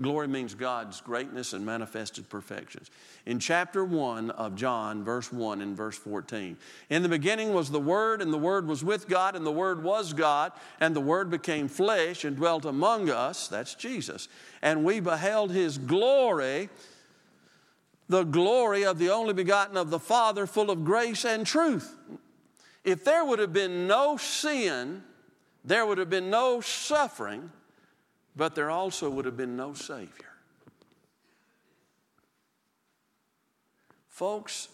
glory 0.00 0.28
means 0.28 0.54
God's 0.54 1.00
greatness 1.00 1.52
and 1.52 1.66
manifested 1.66 2.28
perfections. 2.28 2.90
In 3.26 3.38
chapter 3.38 3.84
1 3.84 4.30
of 4.30 4.56
John, 4.56 5.04
verse 5.04 5.30
1 5.30 5.60
and 5.60 5.76
verse 5.76 5.98
14, 5.98 6.56
in 6.88 7.02
the 7.02 7.08
beginning 7.08 7.52
was 7.52 7.70
the 7.70 7.80
Word, 7.80 8.22
and 8.22 8.32
the 8.32 8.38
Word 8.38 8.66
was 8.66 8.82
with 8.82 9.06
God, 9.06 9.36
and 9.36 9.44
the 9.44 9.52
Word 9.52 9.82
was 9.82 10.12
God, 10.14 10.52
and 10.80 10.96
the 10.96 11.00
Word 11.00 11.30
became 11.30 11.68
flesh 11.68 12.24
and 12.24 12.36
dwelt 12.36 12.64
among 12.64 13.10
us. 13.10 13.48
That's 13.48 13.74
Jesus. 13.74 14.28
And 14.62 14.84
we 14.84 15.00
beheld 15.00 15.50
his 15.50 15.76
glory 15.76 16.70
the 18.08 18.24
glory 18.24 18.84
of 18.84 18.98
the 18.98 19.10
only 19.10 19.32
begotten 19.32 19.76
of 19.76 19.90
the 19.90 19.98
Father, 19.98 20.46
full 20.46 20.70
of 20.70 20.84
grace 20.84 21.24
and 21.24 21.46
truth. 21.46 21.96
If 22.84 23.04
there 23.04 23.24
would 23.24 23.38
have 23.38 23.52
been 23.52 23.86
no 23.86 24.16
sin, 24.16 25.02
there 25.64 25.86
would 25.86 25.98
have 25.98 26.10
been 26.10 26.30
no 26.30 26.60
suffering, 26.60 27.50
but 28.34 28.54
there 28.54 28.70
also 28.70 29.08
would 29.08 29.24
have 29.24 29.36
been 29.36 29.56
no 29.56 29.72
Savior. 29.74 30.32
Folks, 34.08 34.68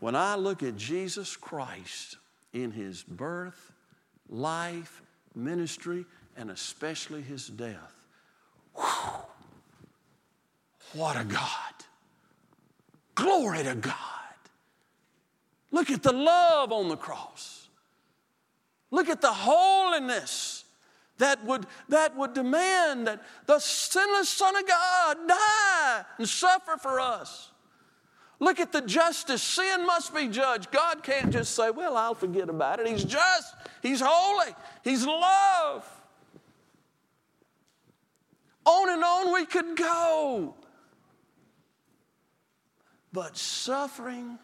when 0.00 0.14
I 0.14 0.36
look 0.36 0.62
at 0.62 0.76
Jesus 0.76 1.36
Christ 1.36 2.16
in 2.52 2.70
his 2.70 3.02
birth, 3.02 3.72
life, 4.28 5.02
ministry, 5.34 6.04
and 6.36 6.50
especially 6.50 7.22
his 7.22 7.48
death, 7.48 7.94
whew, 8.74 9.15
what 10.96 11.20
a 11.20 11.24
God. 11.24 11.50
Glory 13.14 13.62
to 13.64 13.74
God. 13.74 13.94
Look 15.70 15.90
at 15.90 16.02
the 16.02 16.12
love 16.12 16.72
on 16.72 16.88
the 16.88 16.96
cross. 16.96 17.68
Look 18.90 19.08
at 19.08 19.20
the 19.20 19.32
holiness 19.32 20.64
that 21.18 21.44
would, 21.44 21.66
that 21.88 22.16
would 22.16 22.34
demand 22.34 23.06
that 23.06 23.22
the 23.46 23.58
sinless 23.58 24.28
Son 24.28 24.54
of 24.56 24.66
God 24.66 25.16
die 25.28 26.04
and 26.18 26.28
suffer 26.28 26.76
for 26.76 27.00
us. 27.00 27.50
Look 28.38 28.60
at 28.60 28.70
the 28.70 28.82
justice. 28.82 29.42
Sin 29.42 29.86
must 29.86 30.14
be 30.14 30.28
judged. 30.28 30.70
God 30.70 31.02
can't 31.02 31.32
just 31.32 31.54
say, 31.54 31.70
Well, 31.70 31.96
I'll 31.96 32.14
forget 32.14 32.50
about 32.50 32.80
it. 32.80 32.86
He's 32.86 33.04
just, 33.04 33.54
He's 33.82 34.02
holy, 34.04 34.52
He's 34.84 35.06
love. 35.06 35.90
On 38.66 38.90
and 38.90 39.02
on 39.02 39.32
we 39.32 39.46
could 39.46 39.76
go. 39.76 40.54
But 43.12 43.36
suffering 43.36 44.38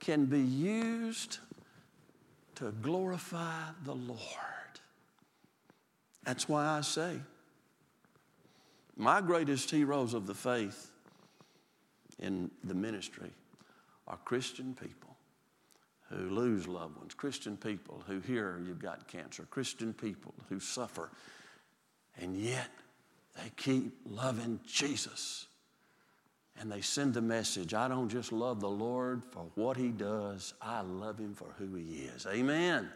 can 0.00 0.26
be 0.26 0.40
used 0.40 1.38
to 2.56 2.72
glorify 2.82 3.62
the 3.84 3.94
Lord. 3.94 4.18
That's 6.24 6.48
why 6.48 6.66
I 6.66 6.80
say 6.80 7.20
my 8.96 9.20
greatest 9.20 9.70
heroes 9.70 10.14
of 10.14 10.26
the 10.26 10.34
faith 10.34 10.90
in 12.18 12.50
the 12.62 12.74
ministry 12.74 13.30
are 14.06 14.18
Christian 14.24 14.74
people 14.74 15.16
who 16.10 16.30
lose 16.30 16.68
loved 16.68 16.96
ones, 16.96 17.14
Christian 17.14 17.56
people 17.56 18.02
who 18.06 18.20
hear 18.20 18.60
you've 18.64 18.78
got 18.78 19.08
cancer, 19.08 19.46
Christian 19.50 19.92
people 19.92 20.34
who 20.48 20.60
suffer, 20.60 21.10
and 22.20 22.36
yet 22.36 22.68
they 23.36 23.50
keep 23.56 23.94
loving 24.06 24.60
Jesus. 24.64 25.46
And 26.60 26.70
they 26.70 26.80
send 26.80 27.14
the 27.14 27.22
message 27.22 27.74
I 27.74 27.88
don't 27.88 28.08
just 28.08 28.32
love 28.32 28.60
the 28.60 28.70
Lord 28.70 29.22
for 29.30 29.46
what 29.54 29.76
He 29.76 29.88
does, 29.88 30.54
I 30.60 30.80
love 30.82 31.18
Him 31.18 31.34
for 31.34 31.48
who 31.58 31.74
He 31.74 32.08
is. 32.14 32.26
Amen. 32.26 32.88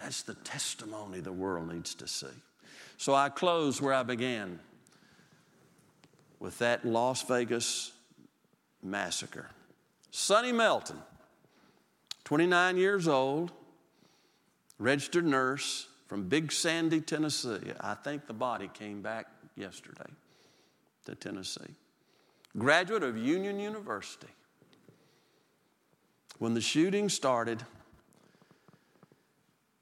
That's 0.00 0.22
the 0.22 0.34
testimony 0.34 1.20
the 1.20 1.32
world 1.32 1.72
needs 1.72 1.94
to 1.96 2.08
see. 2.08 2.26
So 2.96 3.14
I 3.14 3.28
close 3.28 3.80
where 3.80 3.94
I 3.94 4.02
began 4.02 4.58
with 6.38 6.58
that 6.58 6.84
Las 6.84 7.22
Vegas 7.22 7.92
massacre. 8.82 9.50
Sonny 10.10 10.52
Melton, 10.52 10.98
29 12.24 12.76
years 12.76 13.06
old, 13.06 13.52
registered 14.78 15.26
nurse 15.26 15.86
from 16.08 16.28
Big 16.28 16.50
Sandy, 16.50 17.00
Tennessee. 17.00 17.72
I 17.80 17.94
think 17.94 18.26
the 18.26 18.32
body 18.32 18.68
came 18.72 19.02
back 19.02 19.26
yesterday 19.54 20.10
to 21.04 21.14
Tennessee. 21.14 21.74
Graduate 22.58 23.02
of 23.02 23.16
Union 23.16 23.60
University. 23.60 24.28
When 26.38 26.54
the 26.54 26.60
shooting 26.60 27.08
started, 27.08 27.62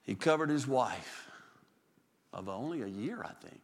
he 0.02 0.14
covered 0.14 0.50
his 0.50 0.66
wife 0.66 1.30
of 2.32 2.48
only 2.48 2.82
a 2.82 2.86
year, 2.86 3.24
I 3.24 3.32
think. 3.46 3.60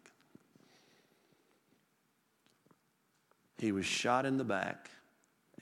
He 3.59 3.73
was 3.73 3.87
shot 3.87 4.27
in 4.27 4.37
the 4.37 4.45
back 4.45 4.90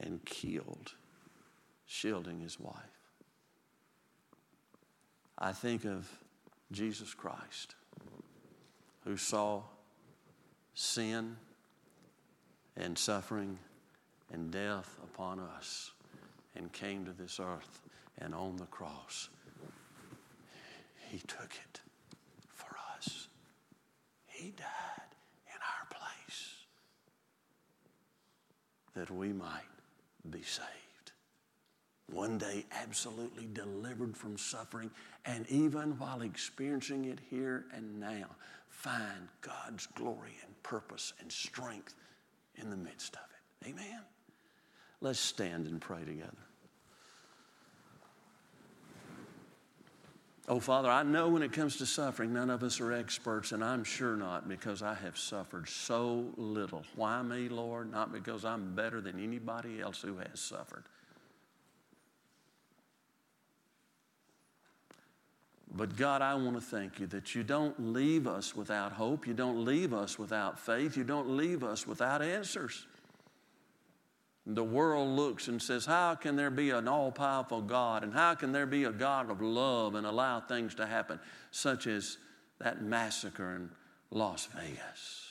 and 0.00 0.24
killed, 0.24 0.92
shielding 1.86 2.40
his 2.40 2.58
wife. 2.58 2.74
I 5.38 5.52
think 5.52 5.84
of 5.84 6.08
Jesus 6.70 7.14
Christ, 7.14 7.74
who 9.04 9.16
saw 9.16 9.62
sin 10.74 11.36
and 12.76 12.96
suffering 12.96 13.58
and 14.32 14.50
death 14.50 14.98
upon 15.04 15.38
us 15.38 15.92
and 16.56 16.72
came 16.72 17.04
to 17.04 17.12
this 17.12 17.38
earth 17.40 17.80
and 18.18 18.34
on 18.34 18.56
the 18.56 18.66
cross. 18.66 19.28
He 21.10 21.18
took 21.18 21.52
it 21.52 21.80
for 22.48 22.76
us. 22.96 23.28
He 24.26 24.50
died 24.50 25.12
in 25.46 25.60
our 25.60 25.88
place 25.90 26.54
that 28.94 29.10
we 29.10 29.32
might 29.32 29.60
be 30.30 30.42
saved. 30.42 30.66
One 32.10 32.36
day, 32.36 32.66
absolutely 32.72 33.48
delivered 33.52 34.16
from 34.16 34.36
suffering, 34.36 34.90
and 35.24 35.46
even 35.48 35.98
while 35.98 36.20
experiencing 36.22 37.06
it 37.06 37.18
here 37.30 37.64
and 37.74 37.98
now, 37.98 38.26
find 38.68 39.28
God's 39.40 39.86
glory 39.86 40.36
and 40.44 40.62
purpose 40.62 41.14
and 41.20 41.32
strength 41.32 41.94
in 42.56 42.70
the 42.70 42.76
midst 42.76 43.14
of 43.16 43.22
it. 43.22 43.70
Amen. 43.70 44.00
Let's 45.00 45.18
stand 45.18 45.66
and 45.66 45.80
pray 45.80 46.04
together. 46.04 46.30
Oh, 50.48 50.58
Father, 50.58 50.90
I 50.90 51.04
know 51.04 51.28
when 51.28 51.42
it 51.42 51.52
comes 51.52 51.76
to 51.76 51.86
suffering, 51.86 52.32
none 52.32 52.50
of 52.50 52.64
us 52.64 52.80
are 52.80 52.92
experts, 52.92 53.52
and 53.52 53.62
I'm 53.62 53.84
sure 53.84 54.16
not 54.16 54.48
because 54.48 54.82
I 54.82 54.94
have 54.94 55.16
suffered 55.16 55.68
so 55.68 56.26
little. 56.36 56.82
Why 56.96 57.22
me, 57.22 57.48
Lord? 57.48 57.90
Not 57.90 58.12
because 58.12 58.44
I'm 58.44 58.74
better 58.74 59.00
than 59.00 59.22
anybody 59.22 59.80
else 59.80 60.02
who 60.02 60.18
has 60.18 60.40
suffered. 60.40 60.82
But 65.74 65.96
God, 65.96 66.20
I 66.20 66.34
want 66.34 66.54
to 66.54 66.60
thank 66.60 67.00
you 67.00 67.06
that 67.08 67.34
you 67.34 67.42
don't 67.42 67.92
leave 67.94 68.26
us 68.26 68.54
without 68.54 68.92
hope. 68.92 69.26
You 69.26 69.32
don't 69.32 69.64
leave 69.64 69.94
us 69.94 70.18
without 70.18 70.58
faith. 70.58 70.98
You 70.98 71.04
don't 71.04 71.36
leave 71.36 71.64
us 71.64 71.86
without 71.86 72.20
answers. 72.20 72.86
The 74.44 74.64
world 74.64 75.08
looks 75.08 75.48
and 75.48 75.62
says, 75.62 75.86
How 75.86 76.14
can 76.14 76.36
there 76.36 76.50
be 76.50 76.70
an 76.70 76.88
all 76.88 77.10
powerful 77.10 77.62
God? 77.62 78.02
And 78.02 78.12
how 78.12 78.34
can 78.34 78.52
there 78.52 78.66
be 78.66 78.84
a 78.84 78.92
God 78.92 79.30
of 79.30 79.40
love 79.40 79.94
and 79.94 80.06
allow 80.06 80.40
things 80.40 80.74
to 80.74 80.86
happen, 80.86 81.18
such 81.52 81.86
as 81.86 82.18
that 82.58 82.82
massacre 82.82 83.54
in 83.54 83.70
Las 84.10 84.48
Vegas? 84.54 85.26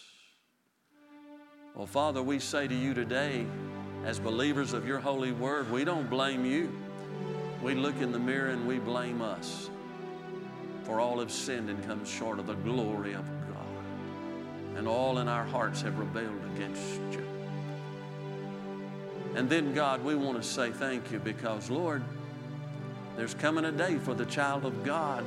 Well, 1.75 1.88
Father, 1.88 2.23
we 2.23 2.39
say 2.39 2.67
to 2.67 2.75
you 2.75 2.93
today, 2.93 3.45
as 4.06 4.19
believers 4.19 4.73
of 4.73 4.88
your 4.88 4.99
holy 4.99 5.34
word, 5.34 5.71
we 5.71 5.86
don't 5.86 6.10
blame 6.10 6.45
you. 6.45 6.71
We 7.62 7.75
look 7.75 8.01
in 8.01 8.12
the 8.12 8.19
mirror 8.19 8.49
and 8.49 8.67
we 8.67 8.80
blame 8.80 9.21
us. 9.21 9.69
For 10.91 10.99
all 10.99 11.19
have 11.19 11.32
sinned 11.32 11.69
and 11.69 11.82
come 11.88 12.04
short 12.04 12.38
of 12.38 12.47
the 12.47 12.54
glory 12.54 13.13
of 13.13 13.25
God. 13.47 14.75
And 14.75 14.89
all 14.89 15.19
in 15.19 15.30
our 15.30 15.45
hearts 15.45 15.82
have 15.84 15.97
rebelled 15.97 16.43
against 16.54 16.99
you. 17.13 17.25
And 19.34 19.49
then, 19.49 19.73
God, 19.73 20.04
we 20.04 20.15
want 20.15 20.36
to 20.36 20.43
say 20.45 20.69
thank 20.69 21.10
you 21.10 21.19
because, 21.19 21.69
Lord, 21.69 22.04
there's 23.15 23.34
coming 23.34 23.63
a 23.63 23.71
day 23.71 23.99
for 23.99 24.13
the 24.13 24.25
child 24.25 24.65
of 24.65 24.84
God 24.84 25.23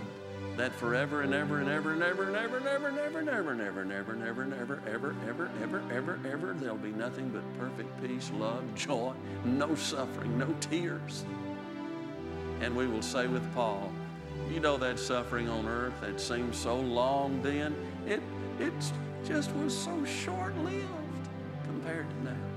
that 0.58 0.74
forever 0.74 1.22
and 1.22 1.32
ever 1.32 1.60
and 1.60 1.70
ever 1.70 1.94
and 1.94 2.02
ever 2.02 2.24
and 2.24 2.36
ever 2.36 2.58
and 2.58 2.68
ever 2.68 2.78
and 3.18 3.30
ever 3.30 3.50
and 3.50 3.60
ever 3.62 3.80
and 3.80 3.90
ever 3.90 4.12
and 4.12 4.12
ever 4.12 4.12
and 4.12 4.22
ever 4.22 4.42
and 4.42 4.52
ever 4.52 4.82
ever 4.86 5.16
ever 5.26 5.50
ever 5.62 5.82
ever 5.90 6.20
ever 6.30 6.56
there'll 6.60 6.76
be 6.76 6.90
nothing 6.90 7.30
but 7.30 7.42
perfect 7.58 8.06
peace, 8.06 8.30
love, 8.38 8.62
joy, 8.74 9.14
no 9.46 9.74
suffering, 9.74 10.36
no 10.36 10.54
tears. 10.60 11.24
And 12.60 12.76
we 12.76 12.86
will 12.86 13.00
say 13.00 13.26
with 13.28 13.50
Paul, 13.54 13.90
you 14.50 14.60
know 14.60 14.76
that 14.76 14.98
suffering 14.98 15.48
on 15.48 15.66
earth 15.66 16.00
that 16.00 16.20
seemed 16.20 16.54
so 16.54 16.76
long 16.78 17.42
then, 17.42 17.74
it 18.06 18.22
it 18.58 18.72
just 19.24 19.54
was 19.56 19.76
so 19.76 20.04
short-lived 20.04 20.86
compared 21.64 22.08
to 22.08 22.24
now 22.24 22.54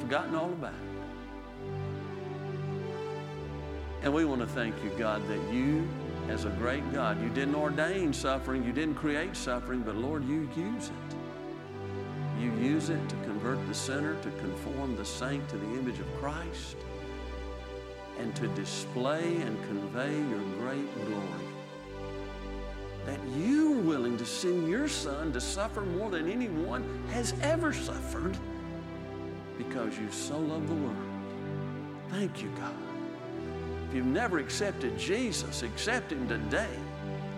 forgotten 0.00 0.34
all 0.34 0.52
about 0.52 0.74
it. 0.74 0.92
And 4.02 4.12
we 4.12 4.24
want 4.24 4.40
to 4.40 4.48
thank 4.48 4.74
you, 4.82 4.90
God, 4.98 5.26
that 5.28 5.54
you, 5.54 5.88
as 6.28 6.44
a 6.44 6.50
great 6.50 6.92
God, 6.92 7.22
you 7.22 7.28
didn't 7.28 7.54
ordain 7.54 8.12
suffering, 8.12 8.64
you 8.64 8.72
didn't 8.72 8.96
create 8.96 9.36
suffering, 9.36 9.82
but 9.82 9.94
Lord, 9.96 10.26
you 10.26 10.50
use 10.56 10.88
it. 10.88 11.16
You 12.40 12.50
use 12.54 12.90
it 12.90 13.08
to 13.08 13.14
convert 13.16 13.64
the 13.68 13.74
sinner, 13.74 14.20
to 14.22 14.30
conform 14.32 14.96
the 14.96 15.04
saint 15.04 15.48
to 15.50 15.56
the 15.56 15.66
image 15.78 16.00
of 16.00 16.12
Christ, 16.16 16.76
and 18.22 18.34
to 18.36 18.48
display 18.48 19.36
and 19.42 19.62
convey 19.64 20.14
your 20.16 20.40
great 20.58 20.94
glory. 21.06 21.46
That 23.04 23.20
you 23.36 23.72
were 23.72 23.82
willing 23.82 24.16
to 24.16 24.24
send 24.24 24.68
your 24.68 24.88
son 24.88 25.32
to 25.32 25.40
suffer 25.40 25.82
more 25.82 26.10
than 26.10 26.30
anyone 26.30 26.82
has 27.10 27.34
ever 27.42 27.72
suffered 27.72 28.36
because 29.58 29.98
you 29.98 30.10
so 30.10 30.38
love 30.38 30.66
the 30.68 30.74
world. 30.74 30.96
Thank 32.10 32.42
you, 32.42 32.50
God. 32.56 32.74
If 33.88 33.96
you've 33.96 34.06
never 34.06 34.38
accepted 34.38 34.96
Jesus, 34.96 35.62
accept 35.62 36.12
Him 36.12 36.28
today. 36.28 36.78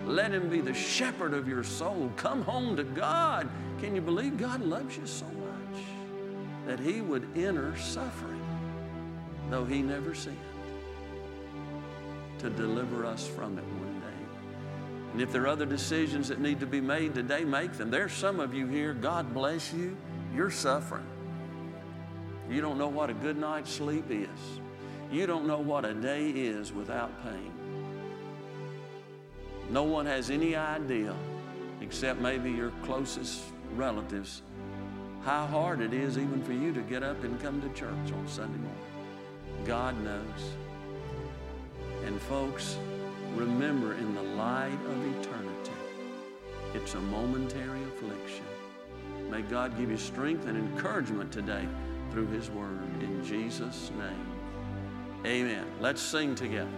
Let 0.05 0.31
Him 0.31 0.49
be 0.49 0.61
the 0.61 0.73
shepherd 0.73 1.33
of 1.33 1.47
your 1.47 1.63
soul. 1.63 2.11
Come 2.15 2.43
home 2.43 2.75
to 2.77 2.83
God. 2.83 3.49
Can 3.79 3.95
you 3.95 4.01
believe 4.01 4.37
God 4.37 4.61
loves 4.61 4.95
you 4.95 5.05
so 5.05 5.25
much? 5.25 5.45
that 6.65 6.79
he 6.79 7.01
would 7.01 7.25
enter 7.37 7.77
suffering, 7.77 8.41
though 9.49 9.65
he 9.65 9.81
never 9.81 10.15
sinned, 10.15 10.37
to 12.39 12.49
deliver 12.49 13.05
us 13.05 13.27
from 13.27 13.57
it 13.57 13.63
one 13.63 13.99
day. 13.99 14.05
And 15.13 15.21
if 15.21 15.31
there 15.31 15.43
are 15.43 15.47
other 15.47 15.65
decisions 15.65 16.27
that 16.27 16.39
need 16.39 16.59
to 16.59 16.65
be 16.65 16.81
made 16.81 17.13
today, 17.15 17.45
make 17.45 17.73
them. 17.73 17.89
There's 17.89 18.13
some 18.13 18.39
of 18.39 18.53
you 18.53 18.67
here, 18.67 18.93
God 18.93 19.33
bless 19.33 19.73
you, 19.73 19.95
you're 20.35 20.51
suffering. 20.51 21.05
You 22.49 22.61
don't 22.61 22.77
know 22.77 22.89
what 22.89 23.09
a 23.09 23.13
good 23.13 23.37
night's 23.37 23.71
sleep 23.71 24.05
is. 24.09 24.29
You 25.11 25.25
don't 25.25 25.47
know 25.47 25.59
what 25.59 25.85
a 25.85 25.93
day 25.93 26.29
is 26.29 26.73
without 26.73 27.11
pain. 27.23 27.51
No 29.69 29.83
one 29.83 30.05
has 30.05 30.29
any 30.29 30.55
idea, 30.55 31.15
except 31.81 32.19
maybe 32.19 32.51
your 32.51 32.71
closest 32.83 33.41
relatives, 33.75 34.41
how 35.23 35.47
hard 35.47 35.81
it 35.81 35.93
is 35.93 36.17
even 36.17 36.43
for 36.43 36.53
you 36.53 36.71
to 36.73 36.81
get 36.81 37.01
up 37.01 37.23
and 37.23 37.41
come 37.41 37.61
to 37.61 37.69
church 37.69 38.11
on 38.13 38.27
Sunday 38.27 38.59
morning. 38.59 39.65
God 39.65 39.99
knows. 40.03 40.64
And 42.05 42.21
folks, 42.21 42.77
remember 43.35 43.93
in 43.93 44.13
the 44.13 44.21
light 44.21 44.77
of 44.87 45.19
eternity, 45.19 45.71
it's 46.75 46.93
a 46.93 47.01
momentary 47.01 47.83
affliction. 47.83 48.45
May 49.31 49.41
God 49.41 49.75
give 49.77 49.89
you 49.89 49.97
strength 49.97 50.47
and 50.47 50.55
encouragement 50.55 51.31
today 51.31 51.67
through 52.11 52.27
His 52.27 52.51
Word. 52.51 52.79
In 53.01 53.25
Jesus' 53.25 53.91
name, 53.97 54.27
amen. 55.25 55.65
Let's 55.81 56.01
sing 56.01 56.35
together. 56.35 56.69